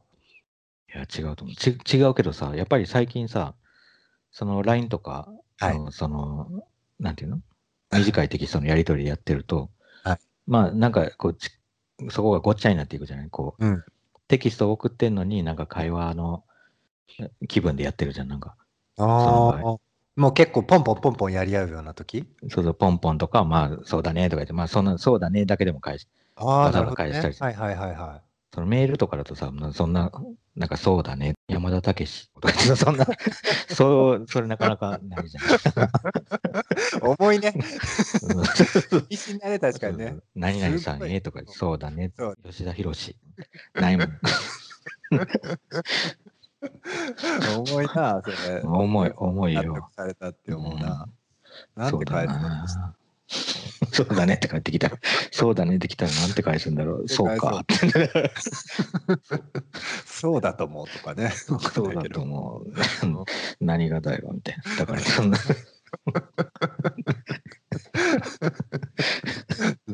[0.93, 1.55] いや、違うと思う。
[1.55, 3.55] ち違うけどさ、やっぱり最近さ、
[4.31, 5.27] その LINE とか、
[5.59, 5.79] はい。
[5.79, 6.47] のその、
[6.99, 7.41] なんていうの？
[7.91, 9.69] 短いテキストのやり取りやってると、
[10.03, 10.17] はい。
[10.45, 11.51] まあなんかこうち、
[12.09, 13.29] そこがごっちゃになっていくじゃない？
[13.29, 13.83] こう、うん。
[14.27, 16.43] テキストを送ってんのになんか会話の
[17.47, 18.27] 気分でやってるじゃん。
[18.27, 18.55] なんか、
[18.97, 19.79] あのー
[20.19, 22.25] もう結構ポンポンポンポンやり合うような時？
[22.49, 27.11] そうそう、ポンポンとか、まあそうだねとか言って、まあそんな、そうだねだけでも返し、ああなるほどね。
[27.11, 27.45] 返したりする。
[27.45, 28.26] はいはいはいはい。
[28.53, 30.11] そのメールとかだとさ、そんな、
[30.55, 33.05] なんかそうだね、山田武史とか そんな、
[33.69, 35.43] そう、それなかなかないじゃん。
[37.19, 37.53] 重いね。
[37.55, 37.61] うん
[39.09, 40.17] 必死になれ確かにね。
[40.35, 42.11] 何々さんねとか、そうだね
[42.43, 43.15] 吉田博士。
[43.75, 44.19] ないもん。
[47.67, 48.61] 重いな、それ。
[48.61, 51.07] 重い重いよ納得されたって思うな。
[51.75, 52.95] なんそうだて返すのな。
[53.91, 54.97] そうだねって帰ってきたら、
[55.31, 57.07] そうだねってきたらなんて返すんだろう。
[57.09, 57.63] そうか。
[60.05, 61.29] そうだと思うとかね。
[61.29, 61.59] そう
[61.93, 62.73] だと思う。
[63.59, 64.75] 何がだよ、みたいな。
[64.77, 65.37] だからそんな、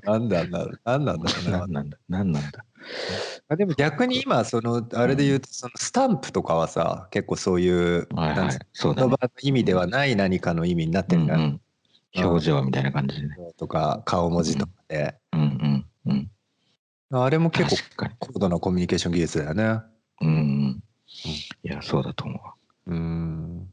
[0.03, 1.73] なんだなんだなんなんだろうな何。
[1.73, 2.63] なんだ、何なんだ。
[3.49, 8.07] あでも逆に今、その、あれで言うと、そのスタンプとかはさ、結構そういう。
[8.11, 8.17] 言
[8.95, 11.39] 葉の意味ではない何かの意味になってるじゃん。
[11.39, 11.62] うんうん
[12.15, 13.35] 表情みたいな感じでね。
[13.57, 15.15] とか、顔文字とかで。
[15.33, 16.31] うんうんうん。
[17.11, 18.07] あれも結構。
[18.19, 19.81] 高度なコミュニケーション技術だよね。
[20.21, 20.83] うんうん。
[21.63, 22.39] いや、そうだと思
[22.87, 22.91] う。
[22.91, 23.69] うん。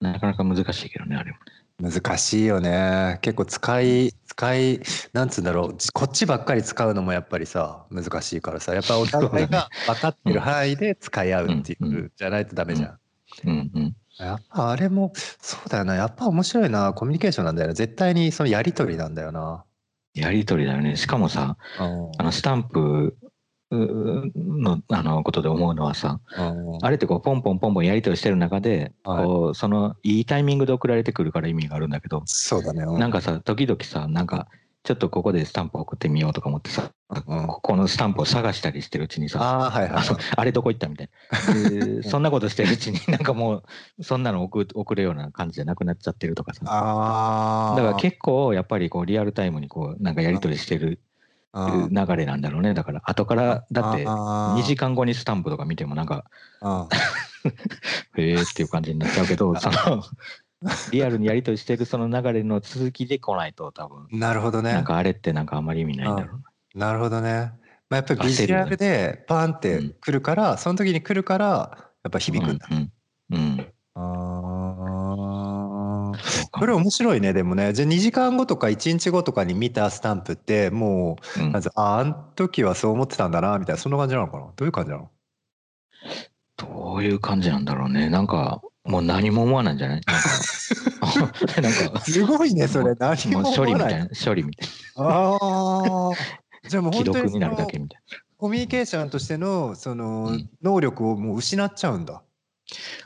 [0.00, 1.90] なかなか難しいけどね、あれもね。
[1.90, 3.18] 難しいよね。
[3.20, 4.80] 結構使い、使い、
[5.12, 5.76] なんつうんだろう。
[5.92, 12.98] こっちばっかり使うのもやっぱりさ、難しいからさ、やっぱお互いが分かってる範囲で使い合うっていう、じゃないとダメじゃん。
[13.44, 13.96] うんうん。
[14.18, 15.94] やっぱあれも、そうだよな。
[15.94, 16.92] やっぱ面白いな。
[16.94, 17.74] コミュニケーションなんだよな。
[17.74, 19.64] 絶対にそのやりとりなんだよな。
[20.14, 20.96] やりとりだよね。
[20.96, 23.16] しかもさ、あのスタンプ
[23.70, 32.84] うのあのことで思うのはさ、うんあれってこうポンポンポンポンやりとりしてる中で、はいこうそのいいタイミングで送られてくるから意味があるんだけど、そうだね。
[32.84, 34.48] うんなんかさ、時々さ、なんか
[34.84, 40.04] ちょっとここでスタンプ送ってみようとか思ってさ、うんここのスタンプを探したりしてるうちにさ、ああ、はいはい
[40.36, 41.10] あれどこ行ったみたい
[41.54, 41.70] な。
[41.70, 43.62] で そんなことしてるうちになんかも
[43.98, 46.62] うそんなの送送るような感じじゃなくなっちゃってるとかさ。
[46.66, 47.76] ああ。
[47.76, 51.00] だから結構やっぱりこうリアルタイムにこうなんかやり取りしてる
[51.52, 52.74] 構流れなんだろうね。
[52.74, 54.88] だから後からだって2時間。
[54.88, 56.24] 間後にスタンプとか見てもなんか
[56.60, 56.88] うん
[58.20, 60.02] へえっていう感じになっちゃうけど、その
[60.90, 64.84] リアルにやり取りしてるその流れの続きで来ないと多分なるほどねなん。
[64.84, 66.42] かあれってなんかあんまり意味ないんだろうな。
[66.76, 67.52] なるほどね。
[67.88, 69.94] まあ、やっぱりビジュアルでパーンってうん。
[70.00, 72.66] くるから、その時に来るからやっぱ響くんだ。
[72.70, 72.92] うん。
[73.30, 73.38] うん。
[73.38, 73.66] うん。
[73.94, 76.18] ああ。
[76.52, 77.72] これ面白いねでもね。
[77.72, 81.52] じゃあ2時間後とか1日後とかに見たスタンプってもううん。
[81.52, 84.46] まずああの時はそう思ってたんだなみたいなそんな感じなのかな？
[84.54, 85.10] どういう感じなの？
[86.58, 88.08] どういう感じなんだろうね。
[88.10, 90.00] なんか、もう何も思わないんじゃない？
[91.60, 92.94] なんか、 すごいねそれ。
[92.94, 93.74] 何も思わない。
[93.74, 96.10] みたいな、処理みたいああ
[96.68, 98.18] じゃあもう本当になるだけみたいな。
[98.38, 102.22] コミュニケーションとしてのそのうん能力をもう失っちゃうんだ。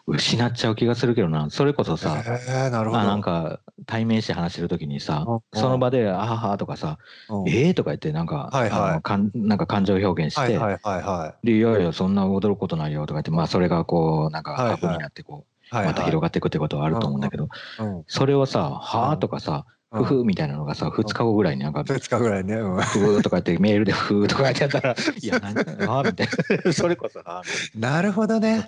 [0.07, 1.51] 失っちゃう気がするけどな。
[1.51, 2.99] それこそさ、へえなるほど。
[2.99, 15.75] まあなんか対面して話してる時にさうん、その場で、あははとかさ、うんええとか言って、なんか、はいはいかんなんか感情表現して、はいはいはいはで、いやいや、そんな驚くことないよとか言って、まあそれがこう、なんかはいはい過去になってこい。
[15.75, 22.55] はう、いまた広ががっていくってことはあると思うんだけど、うんそれをさ、はあとかさ、ふふみたいなのがさ、2日後ぐらいになんか、2日ぐらいね。
[22.55, 22.81] うん。
[22.81, 26.29] ふーとか言ってメールでふーとか言ってやったら、 いや、何あみたい
[26.65, 26.73] な。
[26.73, 27.21] それこそ
[27.75, 28.01] な。
[28.01, 28.65] るほどね。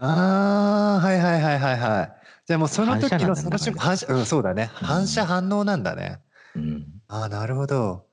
[0.00, 2.12] ああはいはいはいはいはい。
[2.44, 4.70] じゃあもうその時のその瞬間反射うんそうだね。
[4.80, 4.86] うん。
[4.88, 6.18] 反射反応なんだね。
[6.56, 6.86] うん。
[7.06, 8.04] ああなるほど。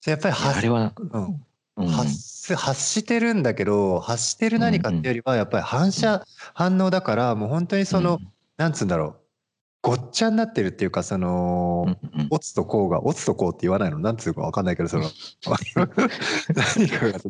[0.00, 1.46] じゃあやっぱり発れは、うん。
[1.76, 1.88] うん。
[1.88, 8.20] 発す発してるんだけど発してる何かっていうよりはやっぱり反射反応だからもう本当にその、
[8.56, 9.21] なんつうんだろう
[9.82, 12.26] ごっちゃになってるっていうかその、うんうん。
[12.30, 13.98] オツとこうがオツとこうって言わないの？
[13.98, 15.10] なんつうかわかんないけどその
[16.54, 17.28] 何かがさ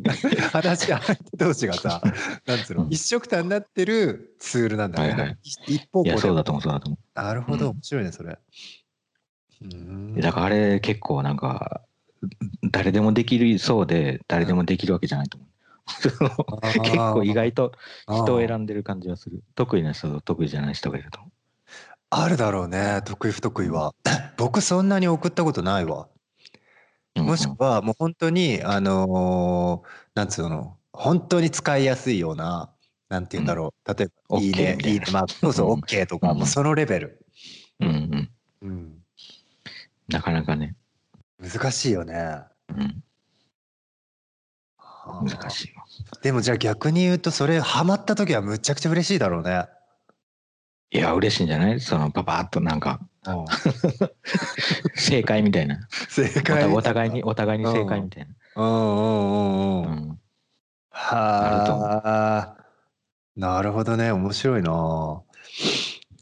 [0.51, 2.03] 話し相手同士がさ
[2.47, 2.91] なんつうの、うん。
[2.91, 5.39] 一緒くたになってるツールなんだね、はいはい。
[5.43, 7.71] 一一方いや、向でそうだと思う、そうだと思なるほどうん。
[7.73, 8.39] 面白いねそれ。
[9.63, 10.15] うーん。
[10.19, 10.21] う。
[10.21, 11.81] だからあれ結構なんか、
[12.71, 15.51] 誰でもできるそうで、誰でもできるわけじゃないと思う。
[16.85, 17.73] 結構意外と
[18.09, 19.43] 人を選んでる感じがする。
[19.55, 21.21] 得意な人と得意じゃない人がいると。
[21.21, 21.32] 思
[22.15, 23.95] あるだろうね得意不得意は。
[24.37, 26.09] 僕そんなに送ったことないわ。
[27.17, 27.23] う。
[27.23, 32.71] もしくはもう本当にあのーなんつうの本当に使いやすいような
[33.09, 34.89] なんて言うんだろう、例えば「いいね」いな。
[34.91, 35.81] いいね」まあそうそううん。
[35.81, 37.25] OK とか、うんもうそのレベル、
[37.81, 38.31] うんうん。
[38.61, 39.05] うん、
[40.09, 40.77] なかなかね、
[41.39, 42.41] 難しいよね。
[42.69, 43.03] うん、
[45.25, 45.85] 難いしいわ。
[46.23, 49.67] でもじゃあ逆に言うとそれハマった時はむちゃくちゃ嬉しいだろうね、
[50.93, 51.81] いや、嬉しいんじゃない？
[51.81, 53.45] そのパパッとなんか、 うん、
[54.95, 55.87] 正解みたいな。
[56.09, 58.27] 正お解互お互いに、お互いに正解みたい
[58.57, 59.89] うんうんうんうな。
[59.89, 60.19] ん、うん。
[60.91, 62.65] はあ。
[63.37, 64.11] なるほどね。
[64.13, 64.73] 面白いな。
[64.73, 65.23] は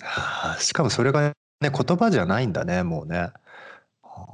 [0.01, 0.57] あ。
[0.61, 3.31] しかもそれがね言葉じゃないんだねもうね。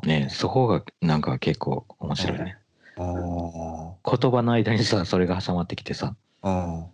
[0.03, 2.59] ねそこがなんか結構面白いね。
[2.99, 3.03] あ
[4.05, 6.85] 言葉の間にさ、それが挟まってきてさ、あ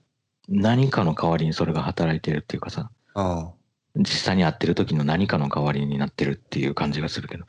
[0.49, 2.89] 何かの代わりにそれが働いてるっていうかさ、うん
[3.97, 7.45] 実際に会ってる時の何かの代わりになってるっていう感じがするけど、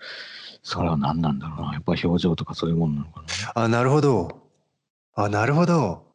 [0.61, 1.73] それは何なんだろうな。
[1.73, 3.23] やっぱ表情とかそういうものなのか
[3.55, 4.43] あなるほど。
[5.15, 6.05] あなるほど。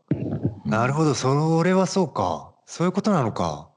[0.65, 0.79] な。
[0.79, 1.15] なるほど。
[1.15, 2.53] それはそうか。
[2.67, 3.69] そういうことなのか。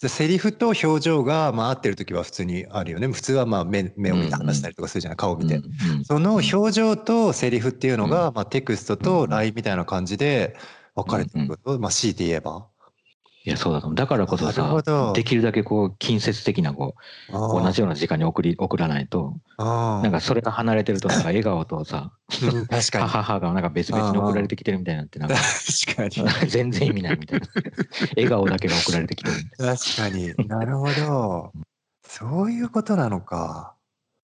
[0.00, 3.08] じセリフと表情がまあ合ってる時は普通にあるよね。
[3.08, 5.16] 普通はまあ目目を見て話したりとかするじゃない。
[5.16, 5.60] 顔を見て、
[6.04, 10.56] その表情とセリフっていうのが、まあ、テクストと LINE みたいな感じで
[10.94, 12.68] 分かれてること、まあ、強いて言えば
[13.48, 13.96] いや、そうだと思う。
[13.96, 14.82] だからこそさ、
[15.14, 16.96] できるだけこう、近接的なこ
[17.30, 27.46] う、同じような時間に送り、送らないと、ななんかそれが離れてると、なんか笑顔とさ、うん確かに 母がなんか別々に送られてきてるみたいになって、なんか確かに 全然意味ないみたいな。
[28.16, 31.52] 笑顔だけが送られてきてるみたい確かになるほど
[32.06, 33.74] そういうことなのか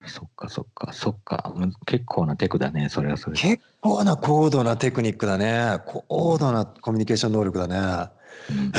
[0.02, 0.08] な。
[0.08, 1.50] そっかそっかそっか。
[1.56, 3.42] む結構なテクだね、それはそれで。
[3.42, 8.10] 結構な高度なテクニックだね高度なコミュニケーション能力だね
[8.50, 8.72] うん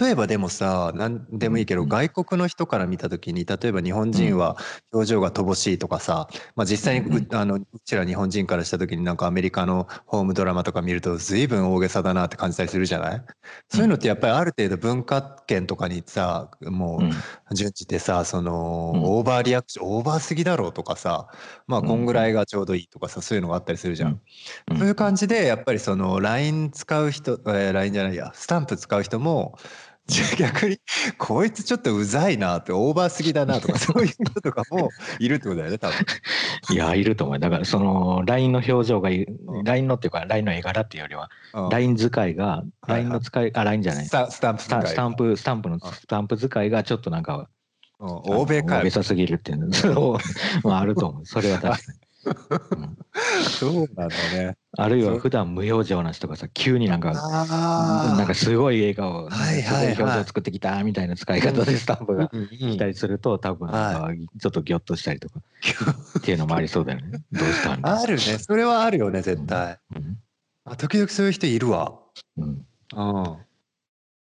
[0.00, 1.88] 例えばでもさ何でもいいけど、うん。
[1.88, 4.56] 外国の人から見た時に例えば日本人は
[4.92, 13.22] 表情が乏しいとかさ、まあ、実際にう,、うんあのうちら日本人からした時になんかアメリカのホームドラマとか見ると随分大げさだなって感じたりするじゃない？
[13.68, 17.00] そういうのってやっぱりある程度文化圏とかにさも
[17.50, 19.02] う順次てさその、うん。
[19.04, 21.28] オーバーリアクションオーバーすぎだろうとかさ
[21.66, 24.20] まあこんぐらいがちょうどいいとかさそういうのがあったりするじゃん。
[24.70, 24.78] うん。
[24.78, 29.58] そういう感じでやっぱりその LINE 使う人、えー、LINE じゃないやスタンプ使う人も
[30.38, 30.78] 逆に
[31.18, 35.96] こいつちょっとうざいなってオーバーすぎだなとか そういう人とかもいるってことだよね多分。
[36.70, 37.38] いや、いると思う。
[37.38, 44.06] だから、その、LINE の表情がいいうん、LINE のっていうか、LINE の絵柄っていうよりは、うん LINE 使いが、はい LINE の使い、あ、LINE じゃない。
[44.06, 47.48] スタスタンプスタ使いスタンプ、スタンプの、んスタンプ使いがちょっとなんか、
[47.98, 50.18] うん欧米かよ大げさすぎるっていうの
[50.62, 51.26] まああると思う。
[51.26, 52.05] それは確かうん
[53.48, 54.56] そうなんだね。
[54.78, 65.40] あるいは普段無表情な人がさ急になんかあなんかすごい笑顔、はいはいはいすごい表情作ってきたみたいな使い方でスタンプが来たりすると多分ちょっとギョッとしたりとか
[66.18, 67.22] っていうのもありそうだよね。
[67.32, 68.18] どうしたんだあるね。
[68.18, 69.78] それはあるよね、絶対。
[69.94, 70.18] うん
[70.68, 71.96] あ時々そういう人いるわ。
[72.36, 73.36] うん、うん。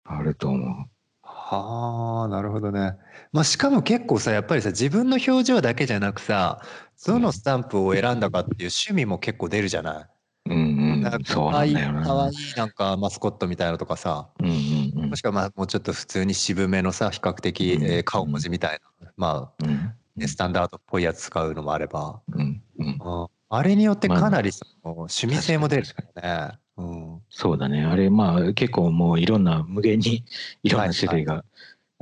[0.04, 0.86] あると思う。
[1.22, 2.94] はあ、なるほどね。
[3.32, 6.62] まあ、しかも結構さ、やっぱりさ、自分の表情だけじゃなくさ、
[7.06, 10.04] どのスタンプを選んだかっていう趣味も結構出るじゃない？
[10.50, 10.60] うんう
[10.96, 12.06] ん、なんか可愛いなんだよな。
[12.06, 15.10] 可愛いなんかマスコットみたいなのとかさ、うんうんうん。
[15.10, 19.92] もしくはまあもうちょっと普通に渋めのさ、比較的、うんえー顔文字みたいな、まあ、うん。
[20.16, 23.28] ねスタンダードっぽいやつ使うのもあれば、うんうん、うん。
[23.48, 26.58] あれによってかなりその趣味性も出るからね。
[26.76, 27.20] うん。
[27.28, 27.84] そうだね。
[27.84, 30.24] あれまあ結構もういろんな無限に
[30.62, 31.44] いろんな種類が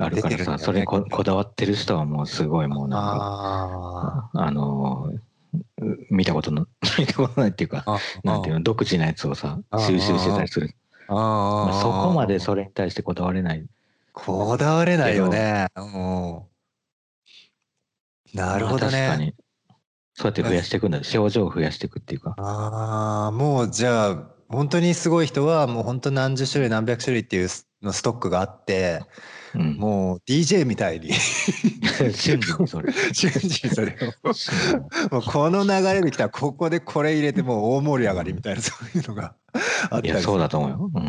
[0.01, 6.65] あるからさ、ねそれここだわってる人はもうすごいもうなんあかあのう見たことの
[6.99, 7.97] 見たことないっていうかあ。
[8.23, 10.75] なんていうの独自なやつをさあ収集してたりする。
[11.07, 13.65] あまあ、そこまでれそれに対してこだわれない。
[14.13, 15.67] こだわれないよね。
[15.75, 16.41] うん
[18.33, 19.25] なるほどまあ確かね。
[19.25, 19.35] に。
[20.13, 21.03] そうやって増やしていくんだよ。
[21.03, 22.35] 症状を増やしていくっていうか。
[22.37, 27.49] ああ、もうじゃあ、本当にすごい人は、もう本当何十種類何百種類っていう
[27.81, 29.01] のストックがあって、
[29.55, 32.93] うん、もう DJ みたいに瞬時にそれ。
[33.11, 33.97] 瞬時にそれ
[35.09, 40.91] を、もうこの流れできたらここでこれ入れてもう大盛り上がりみたいなそういうのがあったりいや、そうだと思うよ。
[40.93, 40.99] う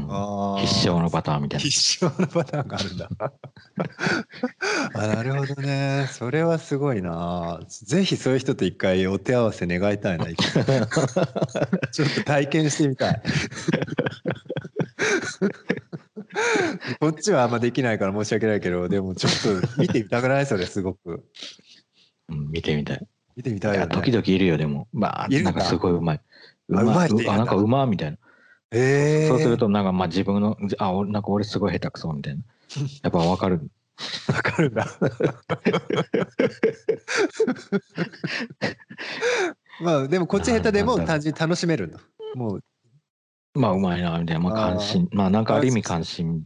[0.60, 1.64] ん、必勝のパターンみたいな。
[1.64, 3.08] 必勝のパターンがあるんだ。
[4.94, 6.08] あなるほどね。
[6.10, 7.60] それはすごいな。
[7.68, 10.26] ぜひそういう人と一回お手合わせ願いたいな。
[10.34, 13.22] ちょっと体験してみたい。
[17.00, 20.46] こっちはあんまできないから申し訳ないけど、でもちょっと見てみたくない？
[20.46, 21.24] それすごく。
[22.28, 23.06] うん、見てみたい。
[23.36, 23.86] 見てみたいよね。
[23.86, 24.88] いや時々いるよ、でも。
[24.92, 26.20] まあ、なんかすごいうまい。
[26.74, 28.18] あうまいあ、なんかうまみたいな。
[28.70, 32.42] えー、そうすると、なんかまあ自分の、あ、俺なんか俺すごい下手くそみたいな。
[33.02, 33.60] やっぱわかる。
[34.28, 34.86] わかるんだ。
[39.82, 42.00] まあでもこっち下手でも単純に楽しめるんだ。
[42.34, 42.64] もう
[43.54, 44.40] まあうまいな、みたいな。
[44.40, 46.44] まあ関心、まあなんかある意味関心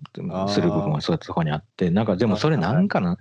[0.49, 3.17] する部分はそうやってそこにあって、なんかでもそれなんかの、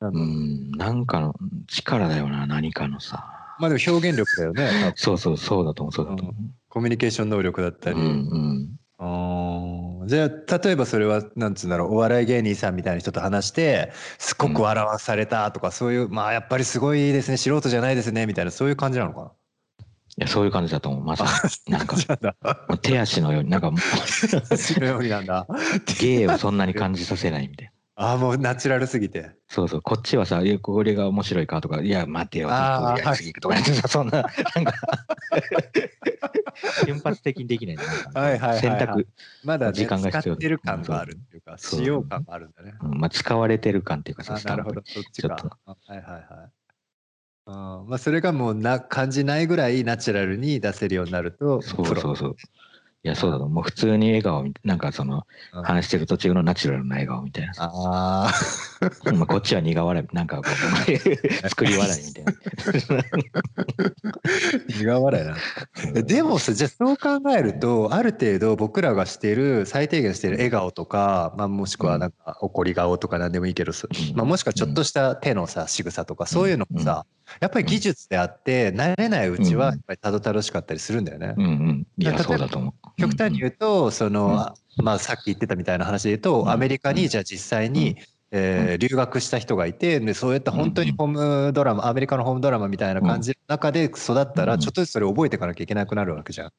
[0.00, 1.34] うん、なんかの
[1.68, 3.24] 力だよな、何かのさ。
[3.58, 4.92] まあでも表現力だよね。
[4.96, 6.34] そうそう、そうだと思う、そうだと思
[6.68, 7.94] コミュニケーション能力だったう。
[7.94, 8.00] り。
[8.00, 8.68] うんうん。
[8.98, 19.32] あーじゃあ例えばそれはなんつうんだろうお笑い芸人さんみたいな人と話してすっごく笑わされたとか、そういうまあやっぱりすごいですね素人じゃないですねみたいなそういう感じなのか
[20.18, 21.04] いや、そういう感じだと思う。
[21.04, 21.24] まさ
[21.66, 21.72] に。
[21.72, 21.96] なんか、
[22.68, 23.80] う手足のように、なんかもう、
[24.50, 25.46] 私のようになんだ。
[26.00, 27.72] 芸をそんなに感じさせないみたいな。
[27.94, 29.32] ああもうナチュラルすぎて。
[29.48, 33.56] そうそう、こっちはさ、いやこれが面白いかとか、いや、待てよ、やりすぎとか
[33.88, 34.72] そんな、なんか、
[36.86, 37.76] 瞬発的にできない。
[37.76, 38.20] なんか。
[38.20, 38.60] はいはいはいはい。
[38.60, 39.06] 選択、
[39.44, 42.72] まだ、ね、時間が必要使ってる感があるっていうか使用感があるんだね。
[42.82, 44.82] うんまあ、使われてる感っていうかさ、なるほど。
[44.84, 46.61] そっちちょっとかあはいはいはい
[47.46, 52.36] あまあそれがもうな感じないぐらいナチュラルに出せるようになるとそうそうそう。
[53.04, 53.48] いや、そうだと。
[53.48, 55.62] もう普通に笑顔み、なんかその、うん。
[55.64, 57.54] 話してる途中のナチュラルな笑顔みたいな。
[57.54, 57.68] さ。
[57.74, 58.30] あ
[59.10, 62.32] あまあこっちは苦笑い、なんかこう、作り笑いみたいな。
[64.68, 65.36] 苦笑いな。
[65.96, 74.16] えでもさ、じゃあそう考えると、ある程度僕らがしてる、最低限してる笑顔とか、まあ、もしくはなんか怒り顔とか何でもいいけど、そうん。
[74.16, 77.04] まあ、もしくはちょっとした手のさ、仕草とか、そういうのもさ、
[77.40, 81.34] やっぱり技術であって、慣れないうちはやっぱりたどたどしかったりするんだよね。
[81.36, 81.86] うんうん。
[81.98, 83.00] いや、そうだと思う。
[83.00, 86.50] 極端に言うと、その、まあさっき言ってたみたいな話で言うと、うん。
[86.50, 87.96] アメリカにじゃあ実際に、
[88.34, 96.50] えー留学した人がいてでそうやって本当にホームドラマアメリカのホームドラマみたいな感じの中で育ったらうんちょっとずつそれ覚えていかなきゃいけなくなるわけじゃん。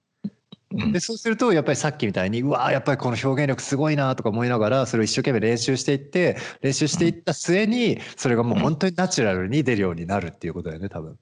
[0.74, 11.18] うんでそうするとやっぱりさっきみたいにうわーやっぱりこの表現力すごいなとか思いながらそれを一生懸命練習していって練習していった末にそれがもう本当にナチュラルに出るようになるっていうことだよね多分。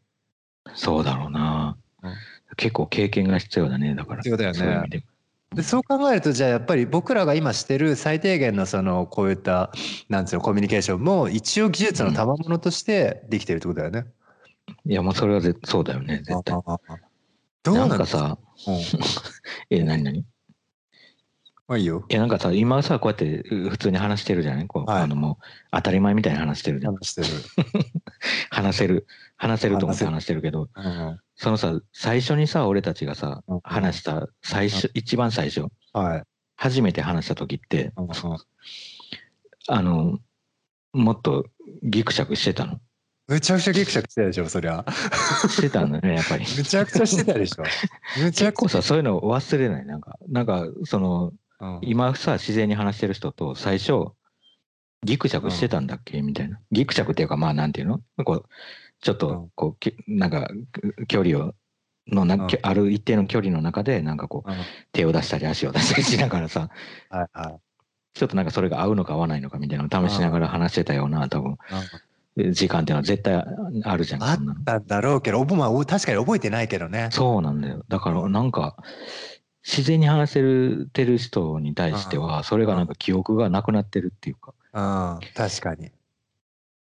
[0.74, 2.14] そうだろうなうん。
[2.56, 4.18] 結構経験が必要だね、だから。
[4.18, 5.04] 必要だよねで
[5.56, 9.74] でそう考えるとじゃあやっぱり僕らが今してる最低限のそのこういった
[10.08, 14.06] なんつうのコミュニケーションも一応技術の賜物としてできてるってことだよね。
[14.86, 16.56] いや、もうそれはぜそうだよね、絶対。
[17.64, 18.06] どうなんか？
[18.06, 18.38] さ、
[18.68, 18.76] うん。
[19.70, 20.20] え、何何？
[20.20, 20.26] い
[21.68, 22.06] まあいいよ。
[22.10, 24.68] や、なんかさ、今さ、こうやってう普通に話してるじゃない？
[24.68, 25.02] こう、はい。
[25.04, 26.96] あのもう、当たり前みたいに話してるじゃん。
[26.96, 27.28] 話してる。
[28.50, 29.08] 話せる、
[29.38, 36.24] 話せると思って話してるけど、うんそのさ、最初にさ、俺たちがさうん、話した、最初、一番最初、はい。
[36.56, 38.12] 初めて話した時って、うんうん。
[39.68, 40.20] あの、
[40.94, 41.46] もっと
[41.84, 42.80] ギクシャクしてたの？
[43.32, 44.84] むちゃくちゃギクシャクしてたでしょ、そりゃ。
[45.48, 46.46] してたんだね、やっぱり。
[46.58, 47.64] むちゃくちゃしてたでしょ。
[48.22, 49.86] むちゃくち結構さ、そういうの忘れない。
[49.86, 51.66] なんか、なんか、その、ゃ。
[51.66, 54.08] うん今さ、自然に話してる人と最初、
[55.04, 56.60] ギクシャクしてたんだっけみたいな。
[56.74, 58.02] ギクシャクっていうか、まあ、なんていうの？
[58.26, 58.50] こう、
[59.00, 60.50] ちょっうんと、こうき、なんか、
[61.08, 61.54] 距離を、
[62.08, 64.58] のな、うんきある一定の距離の中で、なんかこう、うん
[64.92, 66.70] 手を出したり足を出したりしながらさ、
[67.10, 67.60] はいはい。
[68.14, 71.58] ちょっとなんかそれが合うのか合わないのかみたいなのを試しながら話してたような、多分、
[72.38, 73.44] 時間っていうのは絶対
[73.84, 74.24] あるじゃん。
[74.24, 77.10] あったんだろうけど、まあ、お確かに覚えてないけどね。
[77.12, 77.84] そうなんだよ。
[77.90, 78.78] だからなんか、
[79.64, 84.54] 自然に話せるてる人に対しては、それがなんか記憶がなくなってるっていうか。
[84.74, 84.82] う
[85.18, 85.92] ん、確かに。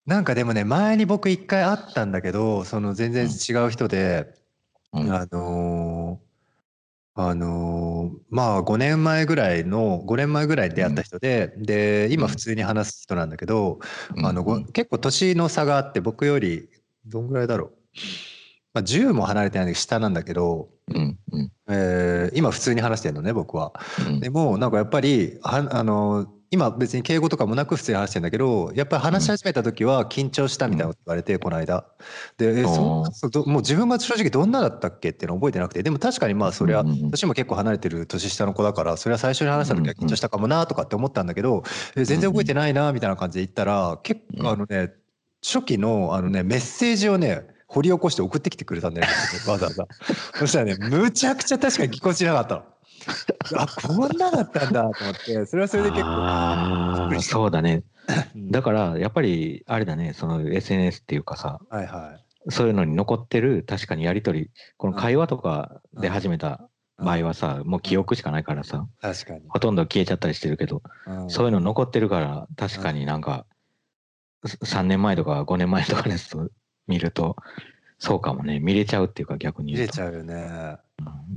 [0.06, 4.34] なんかでもね、前に僕一回会ったんだけど、その全然違う人で、
[4.92, 6.27] うんあのー
[7.20, 12.30] あのーまあ5年前ぐらいの、5年前ぐらいに出会った人で、で、今うん。
[12.30, 13.80] 普通に話す人なんだけど、
[14.22, 14.66] あの、ごうん。
[14.66, 16.68] 結構年の差があって、僕より、
[17.06, 17.72] どんぐらいだろう。
[18.72, 21.18] まあ、10も離れてないんだけど、下なんだけど、うん。
[21.32, 21.52] うん。
[21.68, 23.72] えー今普通に話してるのね、僕は。
[24.06, 24.20] うん。
[24.20, 31.84] でもなんかやっぱりはあの今別に敬語とかもなく普通に話してんだけどやっぱり話し始めた時は緊張したみたいなこと言われて、この間。
[32.38, 32.70] でそ
[33.46, 37.10] もう自分が正直どんなだったっけっていうの覚えてなくてでも確かにまあそりゃうんうんうん。
[37.10, 41.64] 年も結構離れてる年下の子だからそれは最初に話した時は緊張したかもなとかって思ったんだけど、
[41.96, 44.92] え全然覚えてないなみたいな感じで言ったら結構あのね
[45.44, 49.12] 初期のあのねメッセージをね掘り起こして送ってきてくれたんだよね
[49.46, 49.86] わざわざ。
[50.34, 52.64] そしたらねむちゃくちゃ確かにぎこちなかったの。
[53.56, 57.82] あこんなだったんだと思ってそれはそれで結構そうだね。
[58.34, 58.50] うん。
[58.50, 62.50] だから、やっぱり、あれだね、その SNS っていうかさ、はいはい。
[62.50, 71.30] そういうのに残ってる、確かにやりとり、この会話とかで始めた場合はさ、もう記憶しかないからさ、確かに、ほとんど消えちゃったりしてるけど、うん。
[71.30, 73.46] そういうの残ってるから、確かになんか、
[74.44, 76.48] 3年前とか5年前とかのやつと
[76.86, 77.36] 見ると、
[77.98, 79.94] そうかもね、見れちゃうっていうか逆に言うと。
[80.00, 80.76] 入れち、ゃうよね、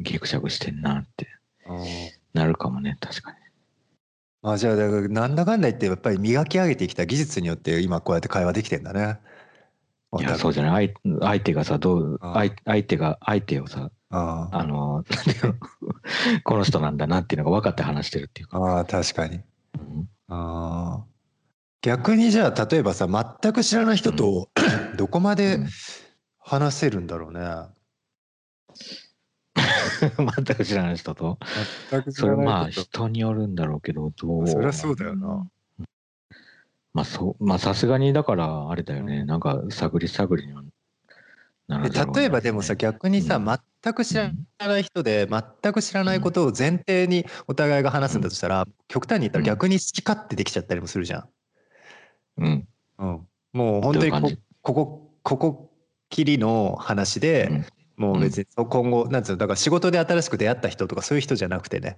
[0.03, 1.25] ギクシャクしてんなって。
[1.25, 1.40] うん
[2.33, 3.37] なるかもね、確かに。
[4.41, 9.19] まあじゃあだからなんだかんだ言ってやっぱり磨き上げてきた技術によって今こうやって会話できてんだね。
[10.19, 10.93] いや、そうじゃない。
[11.03, 15.05] 相相手がさ、どう、あ相相手が、相手をさ、ああの、
[16.43, 18.57] この人なんだなっていうのが分かって話してるっていうか。
[18.57, 19.37] ああ確かに。
[19.79, 20.09] うん。
[20.27, 21.05] ああ。
[21.81, 24.49] 逆にじゃあ例えばさ全く知らない人と
[24.97, 25.69] どこまでうん。
[26.43, 27.39] 話せるんだろうね、
[30.17, 31.37] 全く知らない人と。
[31.91, 32.89] 全く知それまあらない人と。
[32.89, 35.47] 人によるんだろうけど、どうそりゃそうだよな。
[36.93, 40.63] まあそう、まあさすがにだからあれだよね、なんか探り探りには
[41.67, 42.05] なるね。
[42.15, 43.45] 例えばでもさ逆にさ、うん。
[43.83, 51.29] 全く知らない人で全く知らないことを前提にお互いが話すんだとしたら、極端に言ったら逆に好き勝手できちゃったりもするじゃん。
[52.37, 52.67] うん。
[52.99, 54.21] うん、もう本当にこ
[54.61, 55.71] ここここ
[56.09, 57.65] きりの話で、うん
[57.97, 61.97] もう別に今後なんつうのだから仕事で新しく出会った人とかそういう人じゃなくてね。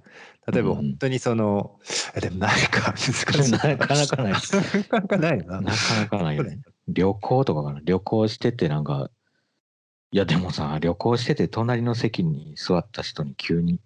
[0.51, 1.79] 例えばうん本当にその、
[2.15, 3.51] えでもないか難しい。
[3.51, 4.33] なかなかない。
[4.33, 5.37] なかなかない。
[5.45, 6.59] ななかなかないよね。
[6.87, 7.81] 旅行とかかな。
[7.83, 9.09] 旅行しててなんか、
[10.11, 13.79] いやでもさ、旅行してて隣の席に座った人に急に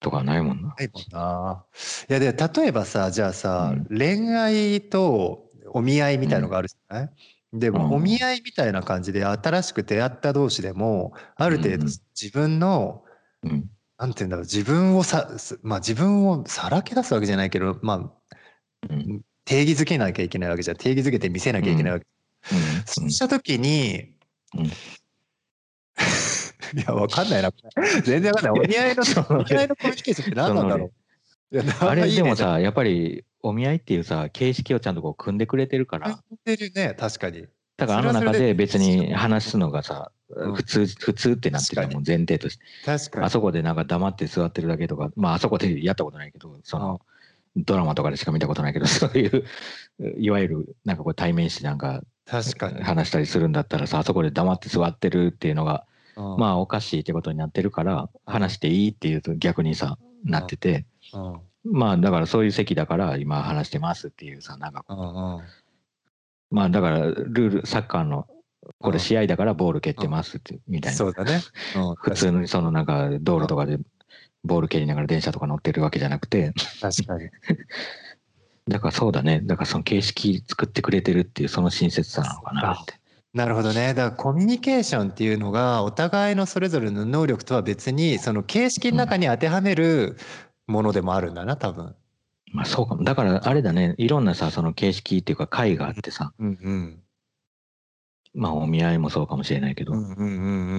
[0.00, 0.74] とかないもんな。
[0.76, 1.64] ないもんな。
[2.08, 3.98] いやで例えばさじゃあさ、うん。
[3.98, 7.10] 恋愛とお見合いみたいのがあるじゃない、
[7.52, 7.94] でも、うん。
[7.94, 11.90] お見合いみたいな感じで新しく出会った同士でもある程度うん
[12.20, 13.04] 自分の、
[13.42, 13.70] うん。
[13.98, 17.98] なんて言うんだろう自分をさすまあ自分をさらけ出すわけじゃないけどまあ
[18.90, 19.22] うん。
[19.44, 22.06] 定義づけなきゃいけないわけじゃん定義づけて見せなきゃいけないわけ、
[22.84, 24.16] そうした時に、
[24.58, 24.66] うん。
[26.76, 27.52] いやわかんないな。
[28.02, 28.60] 全然わかんない。
[28.64, 30.92] お見合いの お見合いのコミュニケーションって何なんだろう
[31.80, 37.46] あれでもいさ、やっぱりお見合いっていうさ、形式をちゃんとこう組んでくれてるから、いねじゃんってるね確かに。
[37.76, 40.54] だからあの中で別に話すのがさ、うん。
[40.54, 42.64] 普通、普通ってなってたもん、前提として。
[42.84, 43.26] 確かに。
[43.26, 47.00] あそこでなんか黙って座ってるだけとか、まああそこでやったことないけど、その、
[47.56, 49.44] ドラマとかでしか見たことないけど、そういう、
[50.18, 55.86] いわゆるなんかこう対面してなんか確かに、話したりするんだったらさ、あそこで黙って座ってるっていうのが、
[56.16, 56.36] うん。
[56.38, 60.84] まあおかしいってことになってるから、話していいっていうと逆にさ、なってて、うん
[61.64, 64.94] まあだからそういう席だから今話してますっていうさ、なんかう。
[64.94, 65.42] んうん。
[66.50, 68.26] まあだからルール、サッカーの、
[68.78, 70.96] こうんれ試合だからボール蹴ってますって、みたいな。
[70.96, 71.40] そうだね、
[71.76, 71.94] うん。
[71.96, 73.78] 普通にそのなんか道路とかで
[74.44, 77.30] ボール蹴りながら電車とか乗ってるわけじゃなくて、確かに。
[78.68, 79.40] だからそうだね。
[79.44, 82.94] だからその形式作ってくれてるっていうその親切さなのかなって。
[83.32, 83.94] なるほどね。
[83.94, 90.16] だからコミュニケーションっていうのがお互いのそれぞれの能力とは別にその形式の中に当てはめる
[90.66, 91.94] ものでもあるんだな多分
[92.52, 93.04] まあそうかも。
[93.04, 93.94] だからあれだね。
[93.98, 97.02] いろんなさ、その形式っていうか会があってさ、うんうん
[98.34, 100.28] まあお見合いもそうかもしれないけど、うんうんうんう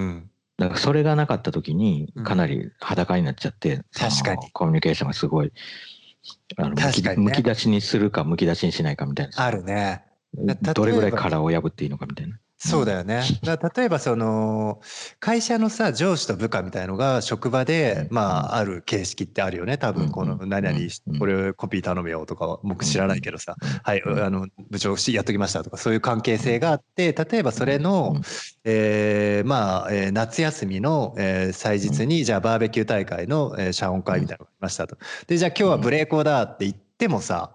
[0.10, 0.32] ん。
[0.58, 5.52] だからそれがなかった時にうんかなり裸になっちゃって、確かにコミュニケーションがすごい
[6.58, 10.04] あのむきねむき出しにするかむき出しにしないかみたいなあるね。
[10.34, 12.38] どれぐらい殻を破っていいのかみたいな。
[12.60, 13.22] そうだよね。
[13.44, 14.82] だ例えばその
[15.20, 18.16] 会社のさ上司と部下みたいのが職場でうん。
[18.16, 19.78] まあある形式ってあるよね。
[19.78, 21.20] 多分このうん何々うん。
[21.20, 23.70] これコピー頼めよとかは僕知らないけどさうん。
[23.84, 28.22] はいあの部長やっときましたとかそういう関係性があって例えばそれのうん。
[28.64, 34.98] えーまあえー夏休みのえー祭日にじゃあバーベキュー大会のえー謝恩会みたいなのがありましたと。
[35.28, 37.52] でじゃあ今日はブレーコーだって言ってもさ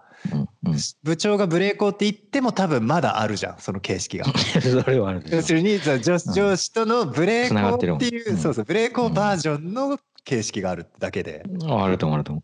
[1.03, 4.25] 部長がブレーコーって言っても多分まだあるじゃんその形式が。
[4.61, 11.43] それはある要するに上司上司とのブレーコーっていう、うんそうそうブレーコーバージョンの形式があるだけで。
[11.67, 12.43] あると思うあると思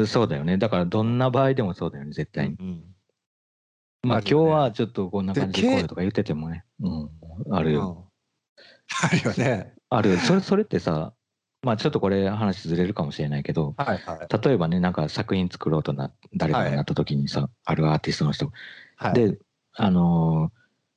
[0.00, 0.06] う。
[0.06, 0.58] そうだよね。
[0.58, 2.56] だからどんな場合でもそうだよね、絶対に。
[2.60, 2.84] うん
[4.02, 6.64] まあ今日はちょっとこんな感じででこうよとか言っててもね。
[6.80, 7.10] うん。
[7.50, 8.08] あるよ。
[9.02, 9.74] あるよね。
[9.90, 10.18] あるよ。
[10.18, 11.12] それ、それってさ、
[11.62, 14.46] まあちょっとこれ話ずれるかもしれないけど、はいはい。
[14.46, 18.50] 例えばね、なんか作品作ろうとな、誰かになった時にさ、あるアーティストの人。
[18.96, 19.38] はい、で、
[19.74, 20.50] あの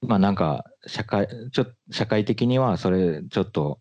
[0.04, 3.80] ーまあなんか、社会、ちょ社会的にはそれ、ちょっと、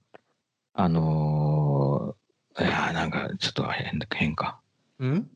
[0.72, 4.60] あのーいやーなんかちょっと変だ変か。
[4.98, 5.28] うん？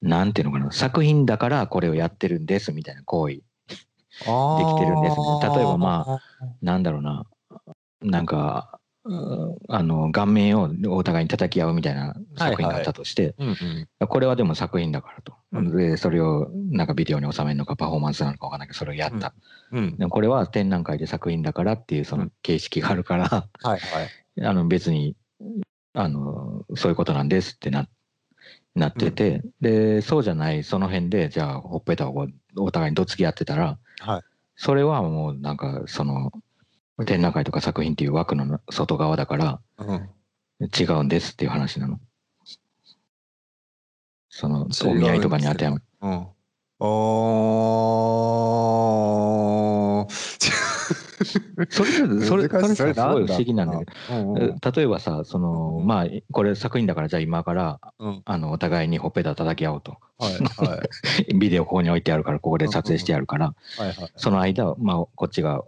[0.00, 3.34] なんていうのかな、作品だからこれをやってるんですみたいな行為。
[3.34, 3.40] で
[4.66, 5.24] きてるんですね
[5.54, 6.20] 例えばま
[6.60, 7.24] なんだろうな、
[8.02, 9.41] なんか、うん
[9.74, 15.34] あの、顔面をお互いに叩き合うみたいな作品があったとして、うんうんこれはでも作品だからと。
[15.52, 15.76] うん。
[15.76, 19.32] で、それをなんかビデオに収めるのかパフォーマンスなのかわかんないけど、それをやった。
[19.70, 19.96] うん。
[19.96, 24.44] でもこれは展覧会で作品だからっていうその形式があるから、はいはい。
[24.44, 25.16] あの別に、
[25.94, 27.88] あの、そういうことなんですってな、
[28.74, 34.22] なってて、で、そうじゃない、その辺で、じゃあ、ほっぺたをお互いにどつき合ってたら、はい。
[34.56, 36.32] それはもうなんか、その、
[37.04, 40.08] 展覧会とか作品っていう枠の外側だから、うん
[40.78, 41.98] 違うんですっていう話なの。
[44.28, 46.26] その、お見合いとかに当てはめうん。
[46.78, 50.12] おー。
[51.70, 59.98] それ、それ、それさすごい不思議なんだけど、うんうん例えばさ、その、まあ、これ作品だから、じゃあ今から、うんあの、お互いにほっぺた叩き合おうと。
[60.18, 60.34] はい
[60.66, 60.82] は
[61.28, 64.12] いビデオここに置いてあるから、ここで撮影してあるから、はいはい。
[64.16, 65.62] その間、まあ、こっちが、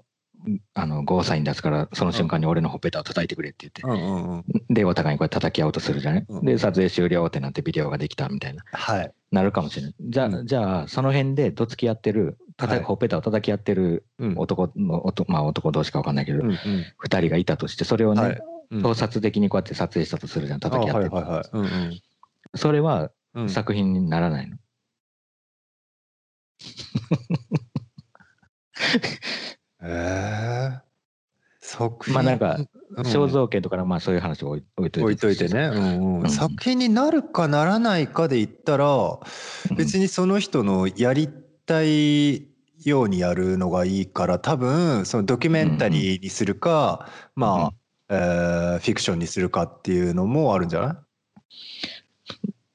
[0.74, 4.42] あの、ゴーサイン出すから、その瞬間に俺のほっぺたを叩いてくれって言っうんうんうん。
[4.44, 6.24] て、で、お互いにこれ叩き合おうとするじゃない？
[6.28, 9.12] うんで、撮影終了ってなってビデオができたみたいな、はい。
[9.32, 9.94] なるかもしれない。
[10.00, 16.56] じゃあ、うんじゃあ、その辺でどつき合ってる、たたはいほっぺたを叩き合ってるうん男の、男まあ男同士かわかんないけど、うんうん
[16.98, 18.40] 二人がいたとして、それをね、はい
[18.70, 21.44] うん盗撮的にこうやって撮影したとするじゃん、叩き合ってあはいはいはい。
[21.52, 22.00] うん
[22.56, 23.48] それはうん。
[23.48, 24.56] 作品にならないの？
[29.84, 30.80] ええ。
[31.60, 32.14] 作品。
[32.14, 32.58] まあなんか、
[32.96, 33.04] うん。
[33.04, 35.02] 肖像権とかのまあそういう話を置いといて。
[35.02, 36.20] 置いといてね、うんうん。
[36.20, 36.30] うん。
[36.30, 39.20] 作品になるかならないかで言ったらう
[39.72, 39.76] ん。
[39.76, 41.28] 別にその人のやり
[41.66, 42.48] たい
[42.84, 47.72] ようにやるのがいいから多分そのドキュメンタリーにするか、まあ、
[48.10, 51.02] えーフィクションにするかっていうのもあるんじゃな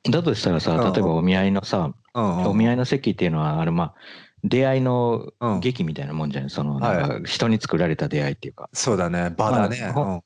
[0.07, 0.11] い？
[0.11, 0.93] だとしたらさ、うん。
[0.93, 2.47] 例えばお見合いのさ、うんうん。
[2.47, 3.93] お見合いの席っていうのは、あれまあ、
[4.43, 5.59] 出会いのうん。
[5.59, 6.49] 劇みたいなもんじゃない？
[6.49, 6.97] その、はい。
[6.97, 9.33] なんか人に作られた出会いっていうか、そうだね。
[9.37, 9.79] 場だね。
[9.81, 10.23] まあほ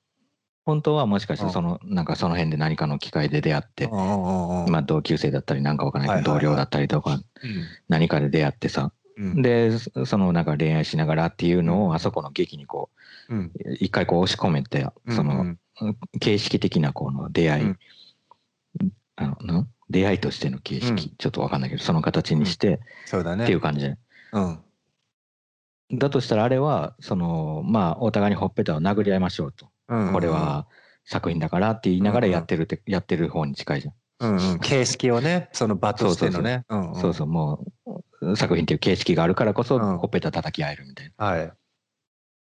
[0.66, 1.52] 本当はもしかしてうん。
[1.52, 4.72] その、なんかその辺で何かの機会で出会って、うんうんうんうん。
[4.72, 7.20] まあ同級生だったりなんかわかんない同僚だったりとか、
[7.90, 9.42] 何かで出会ってさ、うん。
[9.42, 12.90] で、そそのなんか恋愛しながらっていうのをあそこの劇にこ
[13.30, 13.52] うん。
[13.56, 15.60] う、一回こう押し込めて、その、うん。
[16.20, 17.78] 形式的なこの出会い、うん。
[19.16, 20.98] あのな出会いとしての形式、うん。
[21.18, 23.44] ちょっとわかんないけどその形にして、そうだね。
[23.44, 23.82] っていう感じ。
[23.82, 23.98] で
[24.32, 24.60] うん。
[25.92, 30.68] だとしたらあれはそのまあお互いにほっぺたを殴り合いましょうと、これは
[31.06, 33.92] 作品だからって言いながらやってるって、やってる方に近いじゃ
[34.26, 34.60] ん、うんうん。
[34.60, 36.66] 形式をねその場としてのね。
[36.96, 37.64] そうそうも
[38.22, 39.98] う作品っていう形式があるからこそ、うん。
[40.00, 41.52] ほっぺた叩き合えるみたいはい。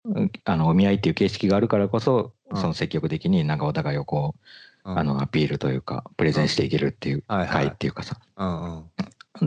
[0.05, 2.61] なあのお見合いっていう形式があるからこそ、うん。
[2.61, 7.67] その積極的になんかお互いをこう、うんあのアピールというかプレゼンしていけるっていうはいはい。
[7.67, 8.19] 会っていうかさ、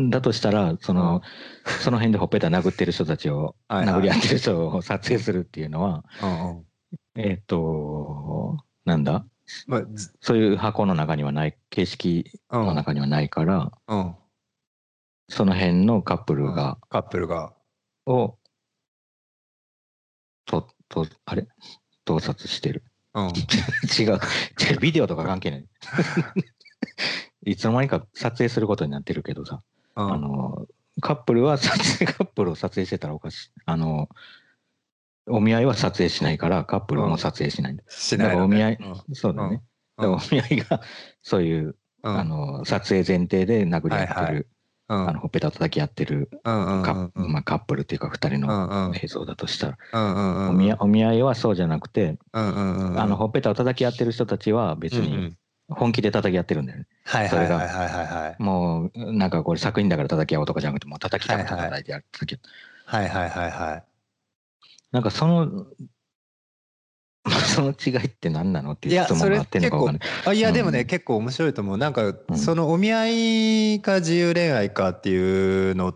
[0.10, 1.22] だとしたら、その、
[1.84, 6.04] その辺でほっぺた殴ってる人たちを、殴り合ってる人を撮影するっていうのは、
[7.16, 9.26] えっ、と、なんだ？
[9.68, 14.16] まあずそういう箱の中にはない、形式うんの中にはないから、うん。
[15.30, 17.54] その辺のカップルが、カップルが。
[18.08, 18.38] を、
[20.46, 21.48] と、と、あれ？
[22.06, 22.84] 盗撮してる。
[23.16, 23.28] うん
[23.98, 24.20] 違う。
[24.62, 24.80] 違う。
[24.80, 25.66] ビデオとか関係ない。
[27.46, 29.62] いつの間にか撮影することになってるけどさ、
[29.96, 30.68] うんあの、
[31.02, 33.52] カップルは撮影、 カップルを撮影してたらおかしい。
[33.66, 34.10] あの、
[35.28, 37.78] お見合いは撮影しないから、カップルも撮影しない。
[37.88, 38.58] しないだからお見
[39.14, 39.56] そうだね。
[39.56, 39.62] うん
[39.98, 40.82] だからお見合いが、
[41.22, 44.46] そういう、うんあの、撮影前提で殴り合ってる、はいはいうん
[44.88, 48.96] あの、ほっぺた叩き合ってるカッ,、プルっていうか二人うんのうん。
[48.96, 49.78] 映像だとしたら、
[50.50, 52.18] お見合お見合いはそうじゃなくて、
[53.00, 55.36] あの、ほっぺたを叩き合ってる人たちは別に
[55.70, 56.86] 本気で叩き合ってるんだよね。
[57.04, 57.60] はいそれが。
[58.38, 62.06] もう、なんかこれ作品だから叩き合おうとかじゃなくて、もう叩きたくて叩いてやる。
[62.86, 63.84] はいはいはいはい。
[64.92, 65.66] なんかその、
[67.56, 70.10] その違いって何なのっていう質問があってんのかわかんない。
[70.26, 70.54] あいやうん。
[70.54, 71.78] でもね、結構面白いと思う。
[71.78, 72.16] なんかん。
[72.36, 75.96] そのお見合いか自由恋愛かっていうのっ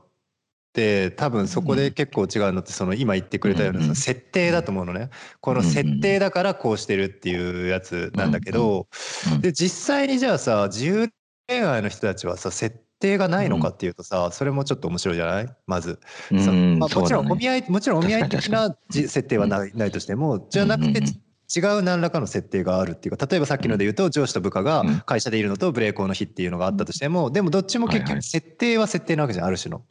[0.73, 5.09] て多分そこで結構違うのってその今言ってくれたようなうんその設定だと思うのね。
[5.39, 8.87] この設定だからこうしてるっていうやつなんだけど
[9.31, 11.09] うんで実際にじゃあさ自由
[11.47, 15.47] 恋愛の人たちはさ設定がないのかっていうとさそれもちょっと面白いじゃない？
[15.65, 15.99] まず。
[16.31, 17.61] うそん、まあ、もちろんお見合い。
[17.61, 21.21] 合いもちろんお見合い的なじ設定はないないとしてもじゃなくてうんうん
[21.55, 24.99] 違う何らかの設定があるっていうか例えばさっきので言うと上司と部下がうん。
[25.05, 29.81] 会社でいるのとブレーコーの日っていうのがあったとしてもでもどっちも結局設定は設定なわけじゃんある種の。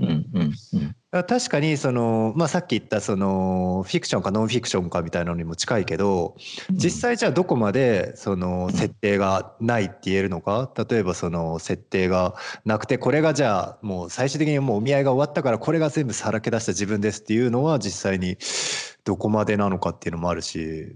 [1.11, 6.37] から確かにその、まあ、さっき言ったそのフィクションかノンフィクションかみたいなのにも近いけど
[6.71, 10.71] 実際じゃあどこまでその設定がないって言えるのか？
[10.89, 12.35] 例えばその設定が
[12.65, 18.37] なくてこれがじゃあもう最終的にもうお見合いが終わったからこれが全部さらけ出した自分ですっていうのは実際に
[19.05, 20.95] どこまでなのかっていうのもあるし。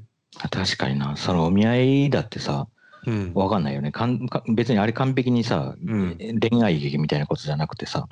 [0.50, 2.68] 確かにな、そのお見合いだってさ、
[3.06, 3.32] うん。
[3.34, 3.90] わかんないよね。
[3.90, 6.16] かんか別にあれ完璧にさ、うん。
[6.40, 8.06] 恋愛劇みたいなことじゃなくてさ、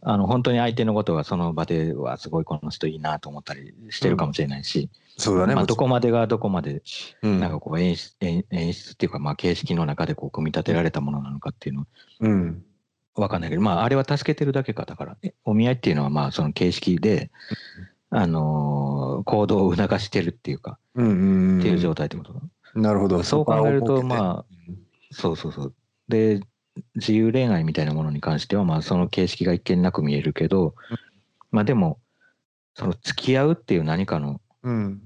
[0.00, 5.54] 本当に相手のことがその場ではすごいこの人いいなと思ったりしてるかもしれないし、そうだね。
[5.66, 6.82] どこまでがどこまで
[7.22, 11.86] なんかこう演出演演出っていうかまあ形式の中でこう組み立てられたものなのかっていうの
[12.20, 12.62] うん。
[13.14, 14.84] わかんないけど、まああれは助けてるだけか。
[14.84, 17.30] だから、えお見合いっていうのはまあその形式で、
[18.14, 21.58] あのー行動を促してるっていうか、うんうんうん。
[21.60, 22.34] っていう状態ってこと？
[22.74, 23.22] なるほど。
[23.22, 24.02] そう考えるとあ。
[24.02, 24.54] まあ
[25.12, 25.74] そうそうそう。
[26.08, 26.40] で、
[26.96, 30.74] 自由恋愛みたいなものに関しては、まあその形式が一見なく見えるけど、
[31.50, 32.00] まあでも、
[32.74, 35.02] その付き合うっていう何かのうん。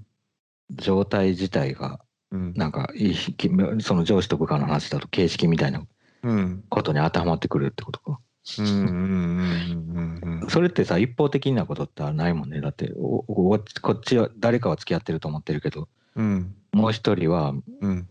[0.70, 2.00] 状態自体が、
[2.30, 2.54] うん。
[2.54, 3.50] なんかいい、き
[3.80, 5.82] その上司と部下の話だと形式みたいな
[6.22, 6.64] うん。
[6.68, 8.18] ことに当てはまってくるってことか。
[8.59, 10.51] うんうんうんうんうん。
[10.51, 12.61] それってさ、一方的なことってないもんね。
[12.61, 16.55] だって、こっちは誰かは付き合ってると思ってるけど、うん。
[16.72, 18.09] もう一人はうん。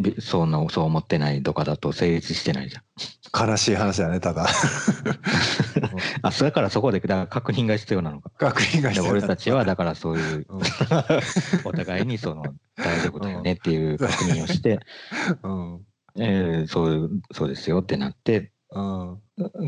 [0.00, 3.48] びそんなそう思ってないとかだと成立してないじゃん。
[3.48, 4.46] 悲しい話だね、ただ。
[6.22, 8.30] あ、それからそこでだ確認が必要なのか。
[8.38, 10.60] 確認がで必要俺たちはだからそういううん
[11.64, 12.42] お互いにその
[12.76, 14.80] 大丈夫だよねっていう確認をして、
[15.42, 15.80] うん。
[16.16, 18.50] えーそうそうですよってなってうん。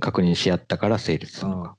[0.01, 1.77] 確認し合ったから成立するのか。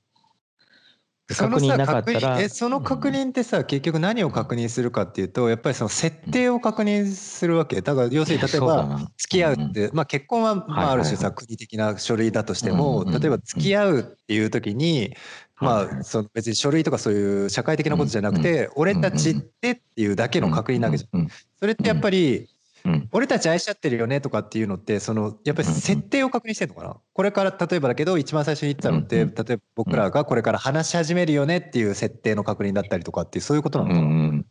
[1.30, 7.80] そのさ確認なかったら確認えその確認ってさ、結局何を確認するかっていうとやっぱりその設定を確認するわけ。
[7.80, 13.20] だから要するに例えば付き合うって、まあ、結婚はまあある種さ国的な書類だとしても、うんうんうん。
[13.20, 15.16] 例えば付き合うっていう時に、
[15.58, 21.20] まあその別に書類とかそういう社会的なことじゃなくて、俺たちってっていうだけの確認なわけじゃん。
[21.20, 21.28] うん。
[21.58, 22.50] それってやっぱり、
[22.84, 23.08] うん。
[23.12, 34.46] 俺たち愛し合ってるよねとかっていうのってそのやっぱり設定を確認してんのかな、これから例えばだけど一番最初に言ってたのって、例えば僕らがこれから話し始めるよねっていう設定の確認だったりとかっていうそういうことなのかな、うん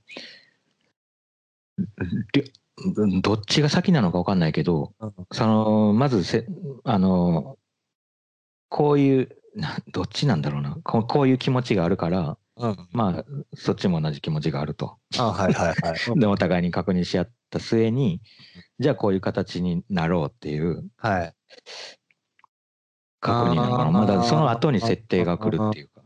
[2.33, 2.51] り
[3.21, 5.13] どっちが先なのか分かんないけど、うん。
[5.31, 6.45] そのまずせ
[6.83, 7.57] あの
[8.69, 10.77] こういうなどっちなんだろうな。
[10.83, 12.87] こうこういう気持ちがあるからうん。
[12.91, 13.25] まあ
[13.55, 14.97] そっちも同じ気持ちがあると。
[15.17, 15.75] あはいはいはい。
[16.19, 18.21] でお互いに確認し合った末に
[18.79, 21.33] じゃあこういう形になろうっていうはい。
[23.19, 23.91] 確認なのかな。
[23.91, 26.01] まだその後に設定が来るっていうか。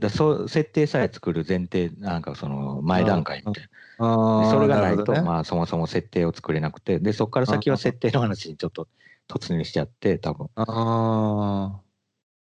[0.00, 3.64] だそう設定さえ作る前提なんかその前段階みたい
[3.98, 4.50] な。
[4.50, 5.20] それがないと、ね。
[5.20, 7.00] まあそもそも設定を作れなくて。
[7.00, 8.88] でそこから先は設定の話にちょっと
[9.28, 10.48] 突入しちゃって多分。
[10.56, 11.80] あ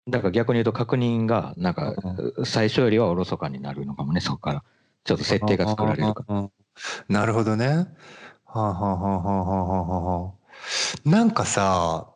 [0.08, 1.94] だから逆に言うと確認がなんか
[2.44, 4.64] 最初よりはおろそかになるのかもねそこから。
[5.04, 6.48] ちょっとー設定が作られるから。
[7.08, 7.88] なるほどね。
[8.46, 10.32] はあ、はあはあはあはあはあは
[11.06, 12.08] あ、なんかさ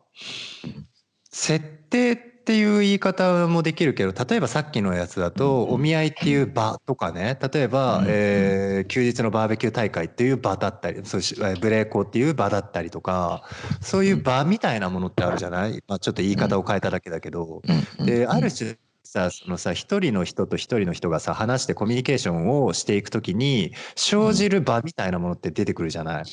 [1.31, 2.17] 設定っ
[2.47, 11.21] ていう言い方もできるけど例えばさっきのやつだとうんお見合いっていう場とかね例えば、うんえー休日のバーベキュー大会っていう場だったりそう
[11.59, 13.43] ブレーコーっていう場だったりとか
[13.81, 17.61] そういう場みたいなものってあるじゃない、まあ、ちょっと言い方を変えただけだけど。
[17.99, 18.05] うん。
[18.05, 18.31] でうん。
[18.31, 26.23] ある種さそのさ一人の人と一人の人がさ話してコミュニケーションをしていくときに生じる場みたいなものって出てくるじゃない？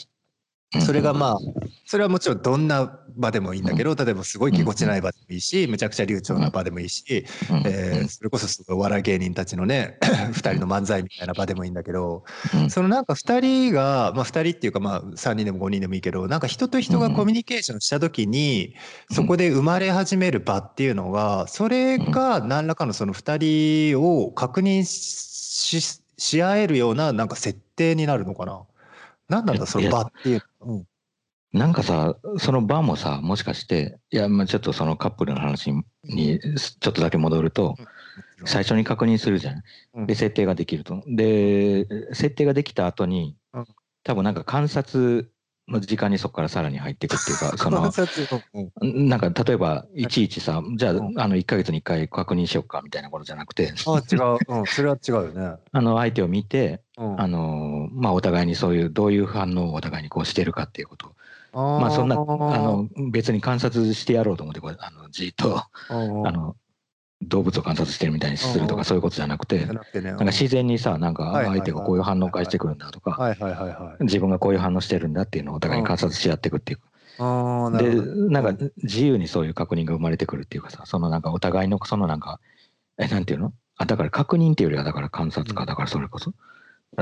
[0.80, 1.38] それがまあ
[1.86, 12.70] それはもちろんどんな場でもいいんだけど例えばすごいぎこちない場でもいいしむちゃくちゃ流暢な場でもいいし、うんえーそれこそすごいお笑い芸人たちのね2人の漫才みたいな場でもいいんだけどうん。
[12.70, 18.74] そのなんか2人がまあ2人っていうかまあ3人でも5人でもいいけどなんか人と人がコミュニケーションした時に
[19.10, 28.62] そこで生まれ始める場っていうのがそれが何らかのその2人を確認しし合えるようななんか設定になるのかな？
[29.28, 30.42] 何なんだその場っていうの。
[30.66, 30.84] うん。
[31.52, 37.76] なんかさ、その場もさ、もしかして、いや、まあちょっとそのカップルの話にちょっとだけ戻ると、
[38.44, 39.62] 最初に確認するじゃん。
[39.94, 40.06] うん。
[40.06, 41.02] で、設定ができると。
[41.06, 43.66] で、設定ができた後にうん、
[44.02, 45.30] 多分なんか観察
[45.68, 47.90] の時間にそこからさらに入っていくっていうか、 その
[48.82, 50.06] なんか例えば、い。
[50.06, 51.20] ちいちさ、じゃあ、うん。
[51.20, 55.56] あの、1ヶ月に1回確認しようかみたいなことじゃなくて、あ違う、うん、それは違うよね。
[55.72, 61.14] あの、相手を見て、うん、あの、まあ、お互いにそういう、どういう反応をお互いにこうしてるかっていうこと。
[61.54, 66.56] まあ、そんな、あの、別に観察してやろうと思って、あの、じっと、あの、
[67.28, 73.36] 動物を観察してるみたいにするとうんか、そういうことじゃなくて、なんか自然にさ、なんか、相手がこういう反応を返してくるんだとか。
[74.00, 76.80] 自分がこういう反応してるんだっていうのをお互いに観察し合っていくっていう。
[77.78, 77.94] で。
[78.30, 82.40] なんか自由にそういう確認が生まれてくるっていうかさそのなんかお互いのそのなんか
[82.98, 83.52] えなんていうの？
[83.76, 85.54] あだから確認っていうよりはだから観察うん。
[85.54, 86.32] かだからそれこそ、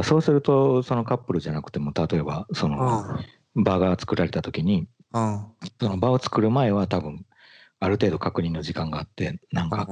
[0.03, 3.19] そうするとそのカップルじゃなくても例えばその
[3.55, 4.89] 場が作られた時に。
[5.15, 7.27] その場を作る前は多分
[7.81, 9.87] ある程度確認の時間があってなんか、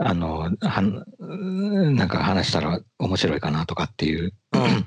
[0.00, 0.82] あのは
[1.20, 4.86] なんか話したら面白いかなとかっていう、うん。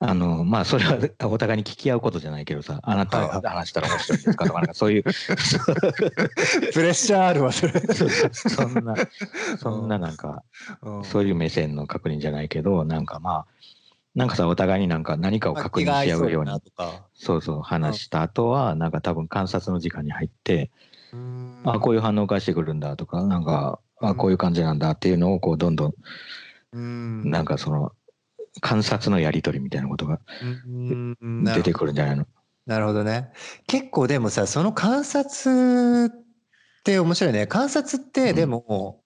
[0.00, 5.02] あのまあそれはお互いに聞き合うことじゃないけどさあなたは話したら面白いですかとかなんかそういう。
[6.72, 7.72] プレッシャーあるわ、それ。
[7.72, 8.94] そんな
[9.58, 10.44] そんななんか
[10.82, 11.04] うん。
[11.04, 13.46] そういう目線の確認じゃないけどなんかまあ
[14.14, 16.50] なんかさお互いになんか何かを確認し合うように。
[16.50, 16.60] そう
[17.14, 20.97] そうそう話した後はなんか多分観察の時間に入ってうん
[21.64, 25.94] あこういう反応を返してくるんだとかなんかあこういう感じなんだっていうのをこうどんどん
[26.72, 27.30] うん。
[27.30, 27.92] なんかその
[28.60, 30.20] 観察のやり取りみたいなことが
[31.44, 32.26] 出てくるんじゃないの？
[32.66, 33.04] なるほど。
[33.04, 33.30] ね。
[33.66, 36.10] 結構でもさ、その観察っ
[36.84, 37.46] て面白いね。
[37.46, 39.00] 観察ってでも、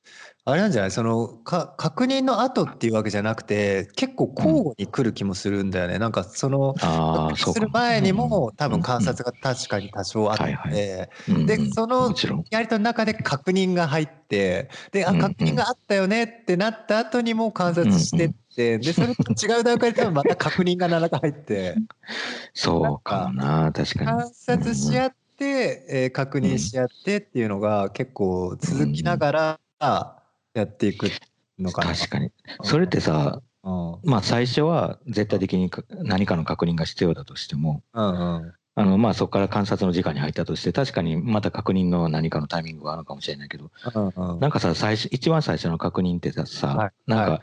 [0.44, 0.90] あれなんじゃない？
[0.90, 6.00] そのか確認の後っていうわけじゃなくて、結構交互に来る気もするんだよね。
[6.00, 11.08] なんかその、ああ確認する前にも多分うん観察が確かに多少あって、はいはい。
[11.28, 11.70] うんでうん。
[11.70, 12.12] その
[12.50, 15.22] やりとりの中で確認が入ってであうんうん。
[15.22, 21.76] 確認があったよねってなった後にも観察してってでそれと違う段階で多分また確認が7回入って。
[22.54, 24.06] そうかもな確かに。
[24.10, 29.60] 観察し合って、えー確認し合ってっていうのが結構続きながら
[30.54, 31.08] やっていく
[31.58, 31.94] のかな。
[31.94, 32.30] 確かに。
[32.62, 33.98] それってさうん。
[34.04, 38.52] まあ最初は絶対的にか何かの確認が必要だとしてもうんうん。
[38.74, 44.40] あのまあそこから観察の時間に入ったとして確かにまた確認の何かのタイミングがあるのかもしれないけどうんうん。
[44.40, 46.90] なんかさ最初一番最初の確認ってさ、はい。
[47.06, 47.40] なんか、は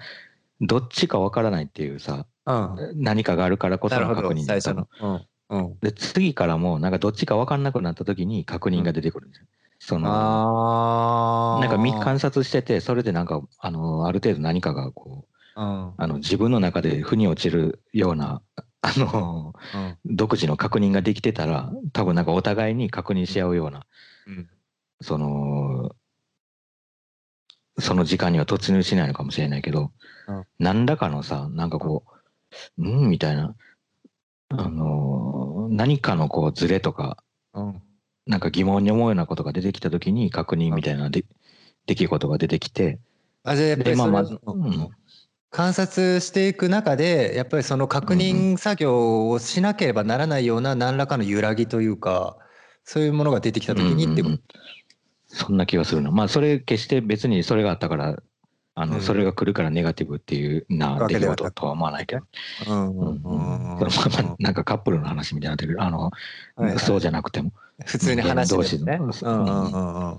[0.62, 2.94] どっちかわからないっていうさうん。
[2.96, 4.88] 何かがあるからこその確認だったの。
[5.02, 5.80] うんうん。
[5.80, 9.48] で次からもなんかどっちか分かんなくなった時に確認が出てくるんですよ。
[9.80, 15.94] そのなんかみ観察しててそれでなんかあのある程度何かがこううん。
[15.98, 18.42] あの自分の中で腑に落ちるような
[18.82, 19.98] あのうん。
[20.06, 23.86] 独自の確認ができてたら多分なんかお互いに確認し合うような
[24.28, 24.50] うん。
[25.02, 25.96] その
[27.78, 29.92] その時間には突入しないのかもしれないけど、
[30.28, 30.44] うん。
[30.60, 32.04] 何らかのさなんかこ
[32.78, 33.56] ううんみたいな
[34.50, 37.24] あの何かのこうズレとか
[37.54, 37.82] うん
[38.30, 41.26] なんか疑問に思うようなことが出てきた時に確認みたいなで
[41.88, 43.00] 出来事が出てきて。
[43.44, 44.90] あじゃあやっぱでまあまず、うん、
[45.50, 52.38] 観察していく中でやっぱりその確認作業をしなければならないような何らかの揺らぎというか
[52.84, 54.42] そういうものが出てきた時にってこうんうんうん
[55.32, 58.22] そんな気がするなまあそれ決して別にそれがあったから
[58.82, 59.02] あの、うん。
[59.02, 62.22] それが来るからネガティブっていうなわ出来事とは思わないけど、
[62.66, 62.72] と。
[62.72, 63.22] うんううんん。
[63.24, 63.92] うんうん。
[63.92, 65.74] そのまあまあなんかカップルの話みたいになってる。
[65.74, 66.12] けどあの、は
[66.60, 66.80] いはい。
[66.80, 67.52] そうじゃなくても。
[67.86, 68.98] 普通に話してるね。
[68.98, 69.32] 同士の。
[69.32, 70.18] うんうんうんうん。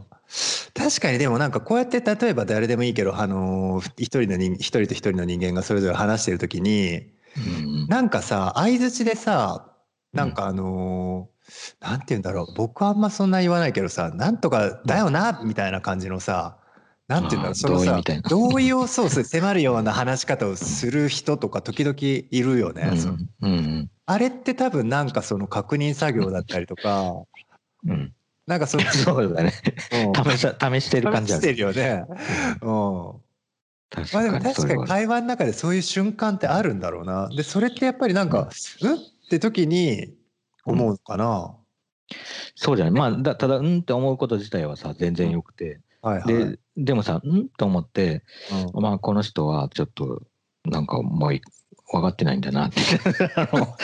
[0.74, 9.66] 確かにでもなんかこうやって例えば誰でもいいけど、あのー一人の人一人と一人の人間がそれぞれ話してる時にうんなんかさ相槌でさ
[10.12, 12.54] なんかあのーなんて言うんだろう。
[12.54, 16.58] 僕はあんまそんな言わないけどさなんとかだよなみたいな感じのさ
[17.10, 22.96] なんて言うんだろうそのさ同意をそうそう迫るような話し方をする人とか時々いるよね。
[22.96, 27.12] そううんうんあれって多分なんかその確認作業だったりとか
[27.84, 28.12] うんうん
[28.46, 29.52] なんかその そうだね
[30.06, 32.04] うん試さ試してる感じある試してるよね。
[32.62, 33.12] うん
[33.90, 37.28] 確まあでも確かに会話の中でそういう瞬間ってあるんだろうな。
[37.28, 38.48] でそれってやっぱりなんか
[38.82, 40.14] 「うん?」っって時に
[40.64, 41.56] 思うのかな？
[42.54, 42.92] そうじゃない。
[42.92, 45.80] まあ、だただ、うんって思うこと自体はさ、全然よくて。
[46.02, 46.26] はいはい。
[46.26, 47.48] で、でもさ、うん？
[47.50, 48.22] と思って、
[48.74, 48.82] うん。
[48.82, 50.22] まあ、この人はちょっと、
[50.64, 51.40] なんかもうい
[51.92, 52.80] 分かってないんだなって、
[53.36, 53.76] あの、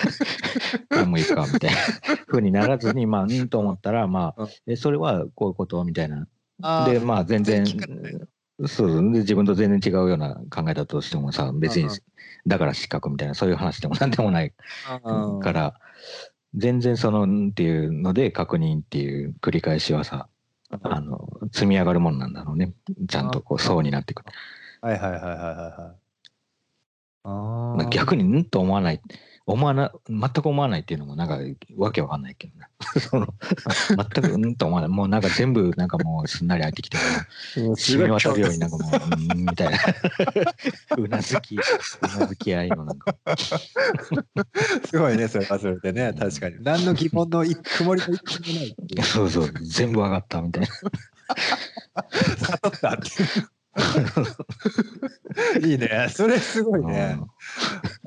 [1.03, 1.77] あもういいか、みたいな
[2.27, 6.27] 風にならずに、まあ、うんと思ったら、まあうん、え、それはこういうことみたいな。
[6.87, 7.65] で、まあ、全然
[8.65, 11.89] そうで自分と全然違うような考えだとしてもさ、別に
[12.47, 14.55] だから失格みたいな、そういう話でもなんでもない
[15.05, 15.75] うんから、
[16.55, 20.29] 全然その、うんっていうので確認っていう繰り返しはさ、
[20.83, 22.73] あの、積み上がるものなんだろうね。
[23.09, 24.23] ちゃんとこう、層になっていく。
[24.81, 26.31] はいはいはいはいはいはい。
[27.25, 29.01] あー逆に、うんと思わない、
[29.47, 31.39] 思わな、全く思わないっていうのもなんか
[31.77, 32.67] わけわかんないけどね。
[33.01, 33.29] その、
[33.89, 34.91] 全くうんと思わない。
[34.91, 36.99] もうなんか全部なんかもうすんなり入ってきて、
[37.55, 39.79] 染み渡るようになんかもう、うん、みたいな。
[40.99, 41.59] うなずき、う
[42.19, 43.15] なずき合いのなんか。
[44.91, 46.57] すごいね、それはそれでね、確かに。
[46.63, 48.77] 何の疑問の一曇りの一個もない。
[49.05, 50.69] そうそう、全部上がったみたいな。
[52.39, 53.11] 悟ったって。
[55.67, 56.09] いいね。
[56.11, 57.19] それすごいね。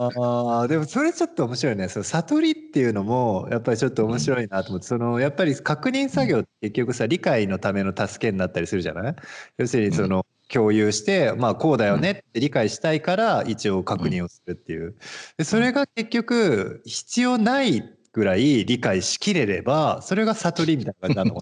[0.02, 1.90] ああ、でもそれちょっと面白いね。
[1.90, 9.16] その悟りっていうのも、やっぱりちょっと面白いなと思って、その、やっぱり確認作業って結局さ、理解のための助けになったりするじゃない？
[9.58, 14.96] 要するにその、共有して、まあこうだよねって理解したいから一応確認をするっていう。
[15.38, 17.84] でそれが結局必要ない
[18.14, 21.42] ぐらい理解しきれれば、それが悟りみたいな感じなのか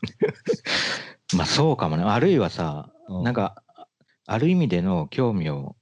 [1.38, 2.04] まあそうかもね。
[2.04, 3.24] あるいはさ、うん。
[3.24, 3.64] なんか、
[4.28, 5.76] ある意味での興味を、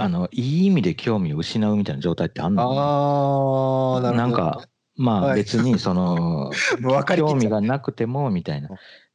[0.00, 2.80] あの、いい意味で興味を失うみたいな状態ってあんのかな？
[2.80, 4.12] ああ、なるほど。
[4.12, 8.70] なんか、まはいあ別にその、も う分かりきっちゃう興味がなくてもみたいな。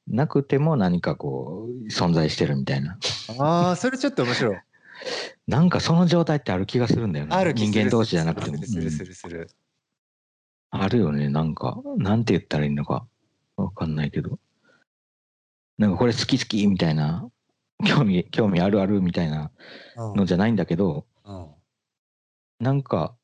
[0.08, 2.98] なくても何かこう、存在してるみたいな。
[3.40, 4.58] ああ、それちょっと面白い。
[5.48, 7.34] なんかその状態ってある気がするんだよね。
[7.36, 8.58] ある人間同士じゃなくても。
[8.64, 9.50] するすうんるする。
[10.72, 11.82] あるよね、なんか。
[11.98, 13.06] なんて言ったらいいのか。
[13.56, 14.40] わかんないけど。
[15.78, 17.30] なんかこれ好き好きみたいな。
[17.88, 19.52] 興味、興味あるあるみたいな
[19.96, 20.14] うん。
[20.16, 21.48] のじゃないんだけど、うん。
[22.60, 23.16] なんか、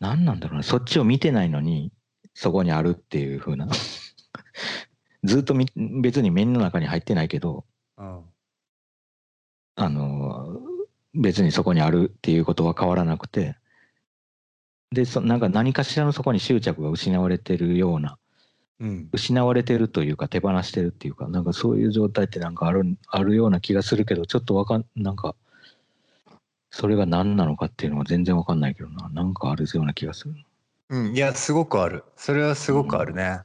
[0.00, 1.92] なんなんだろうな、そっちを見てないのに、
[2.34, 3.68] そこにあるっていう風な。
[5.24, 5.66] ずっとみ
[6.00, 7.64] 別に目の中に入ってないけど、
[7.96, 8.24] うん。
[9.74, 10.60] あの、
[11.14, 13.56] 別にそこにあるっていうことは変わらなくて、
[14.90, 18.18] で、そなんか何かしらのそこに執着が失われてるような、うん
[19.12, 25.34] 失われてるというか手放してるっていうか、なんかそういう状態ってなんかある、あるような気がするけど、ちょっとわかん、なんか、
[26.70, 30.34] それが何なのかっていうのは全然わかんないけどな、なんかあるような気がする。
[30.90, 32.04] うん、いや、すごくある。
[32.16, 33.40] それはすごくあるね。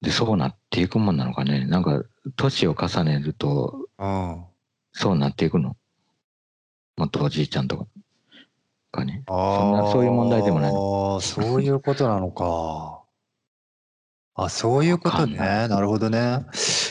[0.00, 1.64] で、そうなっていくもんなのかね。
[1.66, 2.02] なんか、
[2.36, 4.44] 年を重ねると、うん。
[4.92, 5.76] そうなっていくの。
[6.96, 7.86] もっとおじいちゃんとか。
[8.90, 9.22] かね。
[9.26, 13.02] あそういう問題でもないああ、そういうことなのか。
[14.38, 15.36] あ、そういうことね。
[15.38, 16.44] ななるほどね。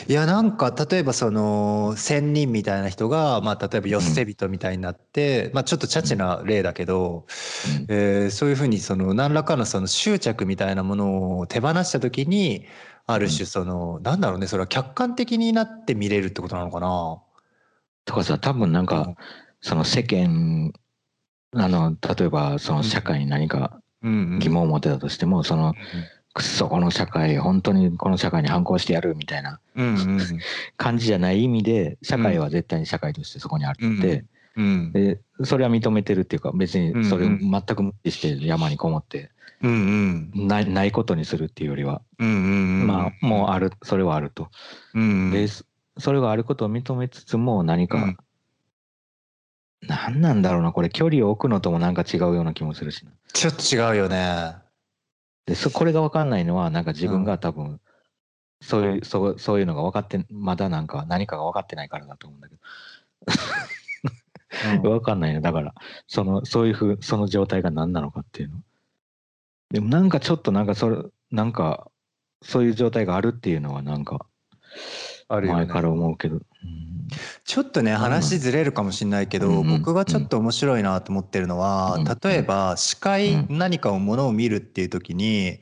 [0.08, 7.24] いや、なんか、例えばその、仙人みたいな人が、まあ、例えば、よ捨て人みたいになって、まあ、ちょっとチャチな例だけど、
[7.66, 12.66] うんえーそういうふうに、その、何らかのその執着みたいなものを手放したときに、
[13.06, 17.22] ある種、その、なんだろうね、それは客観的になって見れるってことなのかな。
[18.06, 19.14] とかさ、多分なんか、
[19.60, 20.72] その世間、
[21.56, 24.38] あの、例えばその社会に何かうんうん。
[24.38, 25.74] 疑問を持ってたとしても、その、
[26.34, 30.18] くっそ、この社会、本当にこの社会に反抗してやるみたいなうんうん。
[30.76, 34.24] 感じじゃない意味で、社会は絶対に社会としてそこにあって、
[34.56, 39.30] うんで、それは認めてるっていうか、別にそれをうん全く無視して山にこもって、
[39.62, 40.46] うんうん。
[40.46, 42.30] ないないことにするっていうよりは、うんう
[42.84, 44.50] んまあ、もうある、それはあると。
[44.94, 45.30] うん。
[45.30, 45.64] で、そ
[45.98, 48.16] それがあることを認めつつも、何か、うん
[49.82, 53.12] 何なんだろうな、これ、距離を置くのともなんか違うような気もするしな。
[53.32, 54.56] ちょっと違うよね。
[55.46, 57.80] で、そこれが分かんないのは、なんか自分が多分、
[58.60, 62.56] そういう、そうそういうのが分かって、まだなんか何かが分かってないからだと思うんだけ
[64.80, 65.40] ど、 分かんないの。
[65.40, 65.74] だから、
[66.08, 68.62] その、そういうふう、その状態が何なのかっていうの。
[69.70, 71.90] でもなんかちょっとなんかそれ、なんか、
[72.42, 74.26] そういう状態があるっていうのはなんか、
[75.28, 75.64] あるよね。
[75.64, 76.36] 前から思うけど。
[76.36, 76.42] うん
[77.44, 82.04] ちょっとね話ずれるかもしれないけど、僕がちょっと面白いなと思ってるのは、うん。
[82.04, 85.58] 例えば視界、うん何かをものを見るっていう時に、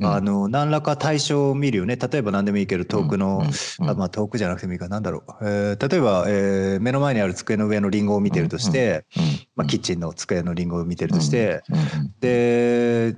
[0.00, 0.06] うん。
[0.06, 1.96] あの何らか対象を見るよね。
[1.96, 3.44] 例えば何でもいいけど遠くの、
[3.80, 3.88] うん。
[3.88, 4.88] あまあ、遠くじゃなくてもいいか。
[4.88, 9.22] なんだろう、えー例えば、えー目の前にある机の上のリンゴを見てるとして、うん。
[9.54, 11.62] まあ、キッチンの机のリンゴを見てるとして、
[12.20, 13.14] で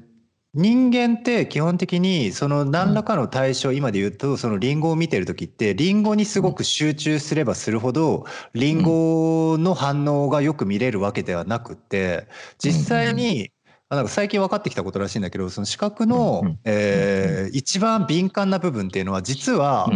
[0.52, 8.24] 人間って基本的にその何らかの対象、今で言うとそのリンゴを見てる時ってリンゴにすごく集中すればするほど
[8.54, 12.26] リンゴの反応がよく見れるわけではなくって
[12.58, 13.52] 実際に
[13.88, 19.88] あなんか最近分かってきたことらしいんだけどその視覚の、えー一番敏感な部分っていうのは実は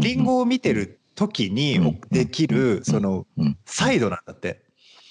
[0.00, 3.26] リンゴを見てる時にできるその
[3.64, 4.62] サイドなんだって。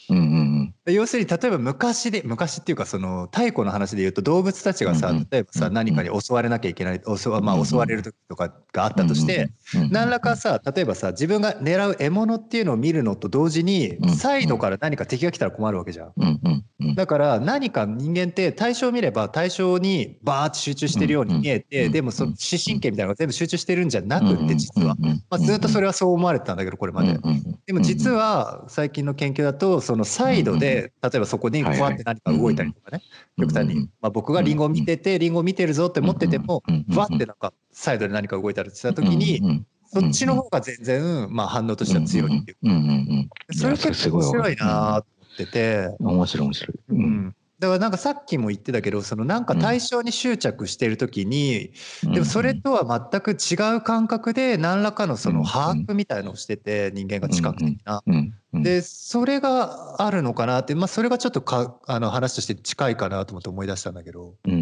[0.10, 5.28] うんうん要するに例えば昔で昔っていうかその太古の話で言うと動物たちがさうんうん。
[5.32, 16.12] 例えばさうん何かに襲われなきゃいけない襲わ,、まあ、襲われる時とかがあったとしてうん何らかさ例えばさ自分が狙う獲物っていうのを見るのと同時にうんサイドから何か敵が来たら困るわけじゃん。
[16.18, 24.96] うんうんうんだから何か人間って対象を見れば対象にバーッと集中してるように見えてうんでもその視神経みたいなのが全部集中してるんじゃなくって実は。
[25.30, 27.18] まあ、ずっとそれはそう思われてたんだけどこれまで。
[27.66, 33.02] でも実は最近の研究だとそのサイドで例えばそこにふわって何か動いたりとかね
[33.38, 45.02] 極端に、まあ、僕がリンゴを見ててリンゴを見てるぞって思っててもふわってなんかサイドで何か動いたりした時にそっちの方が全然まあ反応としては強いっていううんうんうんそれ結構面白いなと思
[45.34, 46.80] ってて、面白い面白い。
[46.90, 46.94] う。
[46.96, 51.72] ん、だからなんかさっきも言ってたけどそのなんか対象に執着してる時に
[52.04, 58.04] でもそれとは全く違う感覚で何らかのその把握みたいのをしてて人間が知覚的な。
[58.06, 58.34] うん。
[58.54, 58.64] うん。
[58.64, 64.36] でそれがあるのかなって、まあ、それがちょっとかあの話として近いかなと思って思い出したんだけど。
[64.46, 64.56] うんう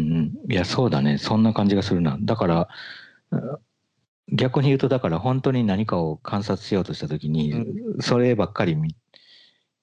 [0.48, 1.18] ん、いやそうだね。
[1.18, 2.16] そんな感じがするな。
[2.20, 2.68] だから
[3.32, 3.40] うん
[4.32, 8.96] 逆に言うとだから本当に何かを観察しようとした時に、うそればっかり見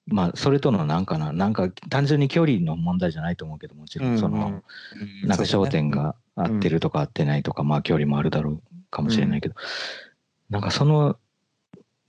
[0.06, 4.62] まあそれとのなんかななんか単純に距離の問題じゃないと思うけどもちろんその、
[5.24, 9.54] なんか焦点が合ってるとか合ってないとか、まあ距離もあるだろうかもしれないけど、
[10.50, 11.16] なんかその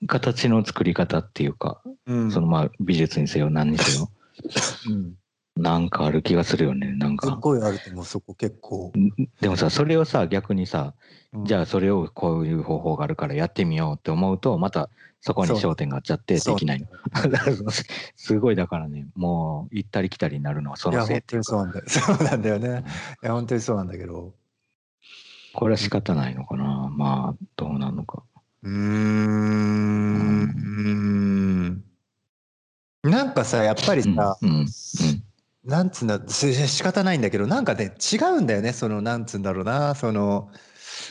[0.08, 2.32] 形の作り方っていうか、うん。
[2.32, 4.10] そのまあ美術にせよ何にせよ
[4.90, 5.14] うん。
[5.56, 7.36] なんかある気がするよねなんか。
[7.36, 8.92] ごいあると思うそこ結構。
[9.40, 10.94] でもさそれをさ逆にさ
[11.44, 14.90] じゃあそれをこういう方法があるからやってみようって思うとまた
[15.26, 16.86] そこに焦点があっちゃってできない
[18.18, 21.86] すごいだからねもう行ったり来たりになるのはそのせい本当にそうなんだよ。
[21.88, 22.84] そうなんだよね。
[23.24, 24.34] いや本当にそうなんだけど。
[25.54, 28.24] これは仕方ないのかなまあどうなのか。
[28.64, 29.24] うーん。
[33.04, 34.68] なんかさやっぱりうんさ、うんうん
[35.66, 40.50] なんつうんだす仕方ないんだけどなんかね違うんだよねそのなんつうんだろうなその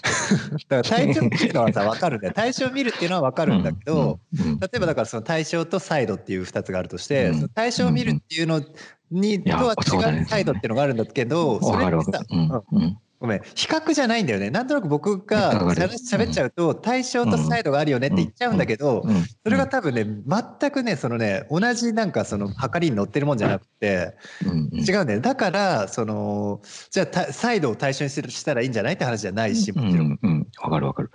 [0.69, 2.35] だから対象見るのはさ分かるんだよ。
[2.35, 8.63] 対象見るっていうのは分かるんだけど、うんうん例えばだからその対象とサイドっていう2つがあるとして、うんその対象を見るっていうの
[9.11, 12.23] にやとは違うサイドっていうのがあるんだけど、それってさ、
[13.23, 13.43] ごめん。
[13.55, 14.51] 比較じゃないんだよね。
[14.51, 15.97] なんとなく僕がわかる。
[15.97, 19.25] しゃべっちゃうと対象とサイドがあるよねって言っちゃうんだけど、うん。
[19.45, 25.21] それが多分ね全くねそのね同じなんかその計りに乗ってるもんじゃなくて違うんだよ。
[25.21, 30.07] だからそのじゃあたサイドを対象にするしたらいいんじゃないって話じゃないしもちろん。
[30.07, 30.19] うん。
[30.21, 31.11] うん、わかるわかる。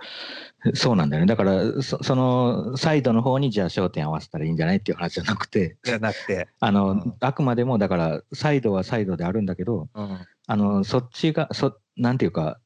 [0.74, 1.26] そうなんだよね。
[1.26, 7.14] だからそ、そのサイドの方にじゃあ焦点合わせたらいいんじゃないっていう話じゃなくて、じゃなくて、あの、うん。
[7.20, 10.18] あくまでもだから、サイドはサイドであるんだけど、うん
[10.48, 12.58] あの、そっちが、そ、なんていうか、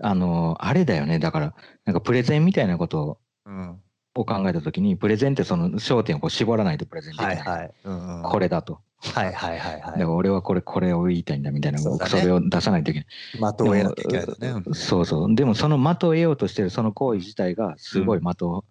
[0.00, 1.18] あの、あれだよね。
[1.18, 1.54] だから、
[1.84, 3.80] なんかプレゼンみたいなことうん、
[4.14, 7.26] を考えたときに、プレゼンってその焦点をこう絞らないとプレゼンできな。
[7.26, 8.80] はいいはい、うんうん、これだと。
[9.02, 13.54] はいはいはいはいだから俺はこれ、これを言いたいんだみたいな、そうだねそれを出さないといけない。
[13.54, 14.62] 的を得なきゃいけないよね。
[14.66, 15.34] うんそうそう。
[15.34, 18.64] でもその的を得ようとしてるその行為自体がすごい的を、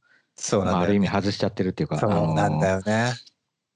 [0.64, 1.00] まあ、ある意。
[1.00, 3.14] 味外しちゃってるっていうか、そうなんだあのよね。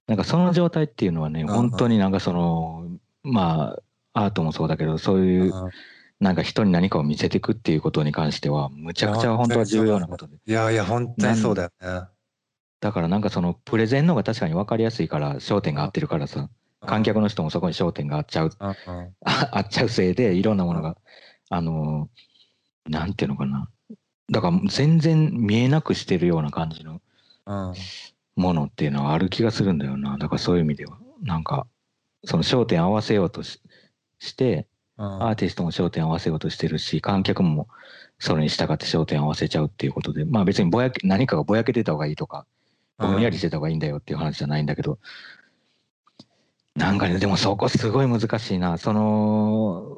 [0.07, 2.87] なんかその状態っていうのはね、ん本当になんかその、
[3.23, 3.79] まあ、
[4.13, 5.71] アートもそうだけど、そういう、うん
[6.19, 10.37] なんか人に何かを見せていくっていうことに関しては、むちゃくちゃ本当は重要なことで。
[10.45, 12.07] いやいや、本当にそうだよね。
[12.79, 16.49] だからなんかそのプレゼンの方が確かに分かりやすいから、焦点が合ってるからさ、
[16.85, 20.95] 観客の人もそこに焦点が合っちゃう、合っちゃうせいで、いろんなものが、
[21.49, 22.09] あの、
[22.87, 23.67] なんていうのかな。
[24.31, 27.01] だから全然見えなくしてるような感じの
[27.45, 27.73] うん
[28.35, 30.17] ものっていうのはある気がするんだよな。
[30.17, 30.97] だからそういう意味では。
[31.21, 31.67] なんか、
[32.25, 33.61] その焦点合わせようとし
[34.23, 34.67] して、
[34.97, 35.23] うん。
[35.23, 37.67] アーティストも焦点合わせようとしてるし、観客も
[38.19, 42.45] それに従って焦点合わせちゃうっていうことで、まあ別にぼやけ何かがぼやけてた方がいいとか、
[42.97, 44.99] ぼんやりしてた方がいいんだよっていう話じゃないんだけど、
[46.75, 48.77] なんかね、でもそこすごい難しいな。
[48.77, 49.97] その、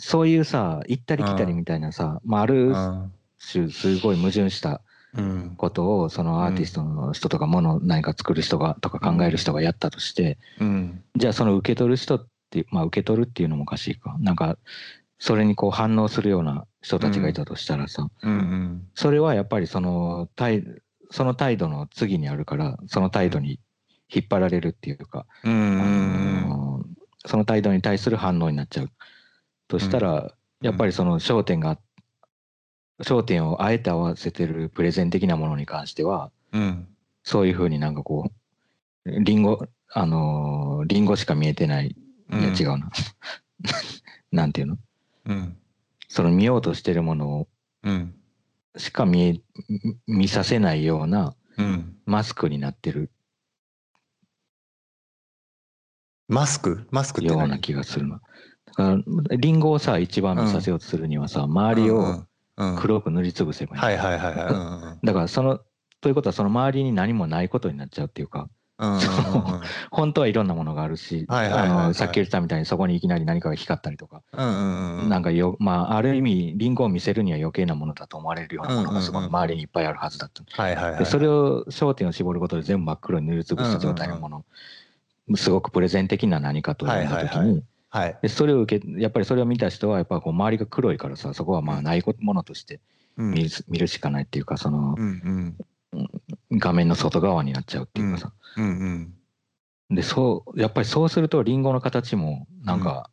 [0.00, 3.12] そういうさ、行ったり来たりみたいなさ、まああるうん。
[3.52, 4.80] 種すごい矛盾した
[5.16, 5.54] うん。
[5.56, 11.04] ことをそのアーティストの人とかもの何か作る人がとか考える人がやったとして、うん。
[11.16, 12.33] じゃあその受け取る人って
[12.70, 14.16] まあ受け取るっていうのもおかしいか。
[14.20, 14.56] なんか
[15.18, 20.64] それにこう反応するような人たちがいたとしたらさ、うんそれはやっぱりその態
[21.10, 23.60] その態度の次にあるからその態度に
[24.12, 26.84] 引っ張られるっていうか、うんあの
[27.26, 28.90] その態度に対する反応になっちゃう。
[29.66, 30.30] としたら、
[30.60, 31.78] やっぱりその焦点が
[33.02, 36.86] 焦点をあえて合わせてるプレゼン的なものに関してはうん。
[37.22, 38.30] そういうふうになんかこ
[39.06, 41.96] うリンゴあのーリンゴしか見えてない
[42.30, 42.90] いや違うな、
[44.32, 44.78] なんていうの？
[45.26, 45.56] うん。
[46.08, 47.48] その見ようとしてるものを
[47.82, 48.14] うん。
[48.76, 49.40] しか見え
[50.06, 51.96] 見させないようなうん。
[52.06, 53.10] マスクになってる。
[56.28, 56.86] マスク？
[56.90, 57.38] マスクって何？
[57.40, 58.20] ような気がするの。
[58.66, 64.46] だからリンゴをさ一番見させようとするにはさ、周りをを黒く塗りつぶせばいい、はいはいはいはい。
[64.46, 64.98] うんうん。
[65.04, 65.60] だからその
[66.00, 68.48] ということはその周りに何もないことになっちゃうっていうか
[69.90, 74.22] 本当はいろんなものがあるし、さっき言ったみたいにそこにいきなり何かが光ったりとか。
[74.32, 80.42] なんかよまあある意味リンゴを見せるには余計なものだと思われるようなものがすごい周りにいっぱいあるはずだった。
[80.62, 80.98] はいはいはい。
[80.98, 84.44] でそれを焦点を絞ることで全部真っ黒に塗りつぶした状態のもの、
[85.36, 87.62] すごくプレゼン的な何かと呼んだ時に。
[88.22, 92.80] でそれを受けやっぱりそれを見た人はやっぱこう周りが黒いからさそこはまあないこものとして
[93.16, 93.30] うん。
[93.30, 95.56] 見る,、見るしかないっていうかそのうん
[96.58, 99.14] 画面の外側になっちゃうっていうかさ、うんうん
[99.90, 103.10] でそうやっぱりそうするとリンゴの形もなんか、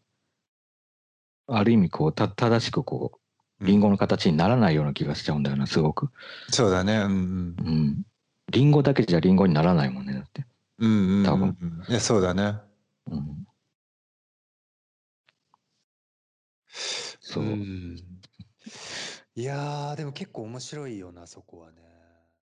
[1.47, 3.19] ある意味こうた正しくこ
[3.59, 6.09] うリンゴの形にならないような気がしちゃうんだよなすごく、
[6.49, 6.97] そうだね。
[6.97, 7.13] うんう
[7.63, 8.05] ん、
[8.49, 10.45] リンゴだけじゃリンゴにならないもんねだって、
[10.79, 10.91] うん。
[10.91, 11.25] うんうん。
[11.25, 11.57] 多分。
[11.87, 12.55] いや、そうだね。
[13.11, 13.45] うん、
[17.19, 17.97] そう、ん
[19.35, 21.90] いやー、でも結構面白いよな、そこはね。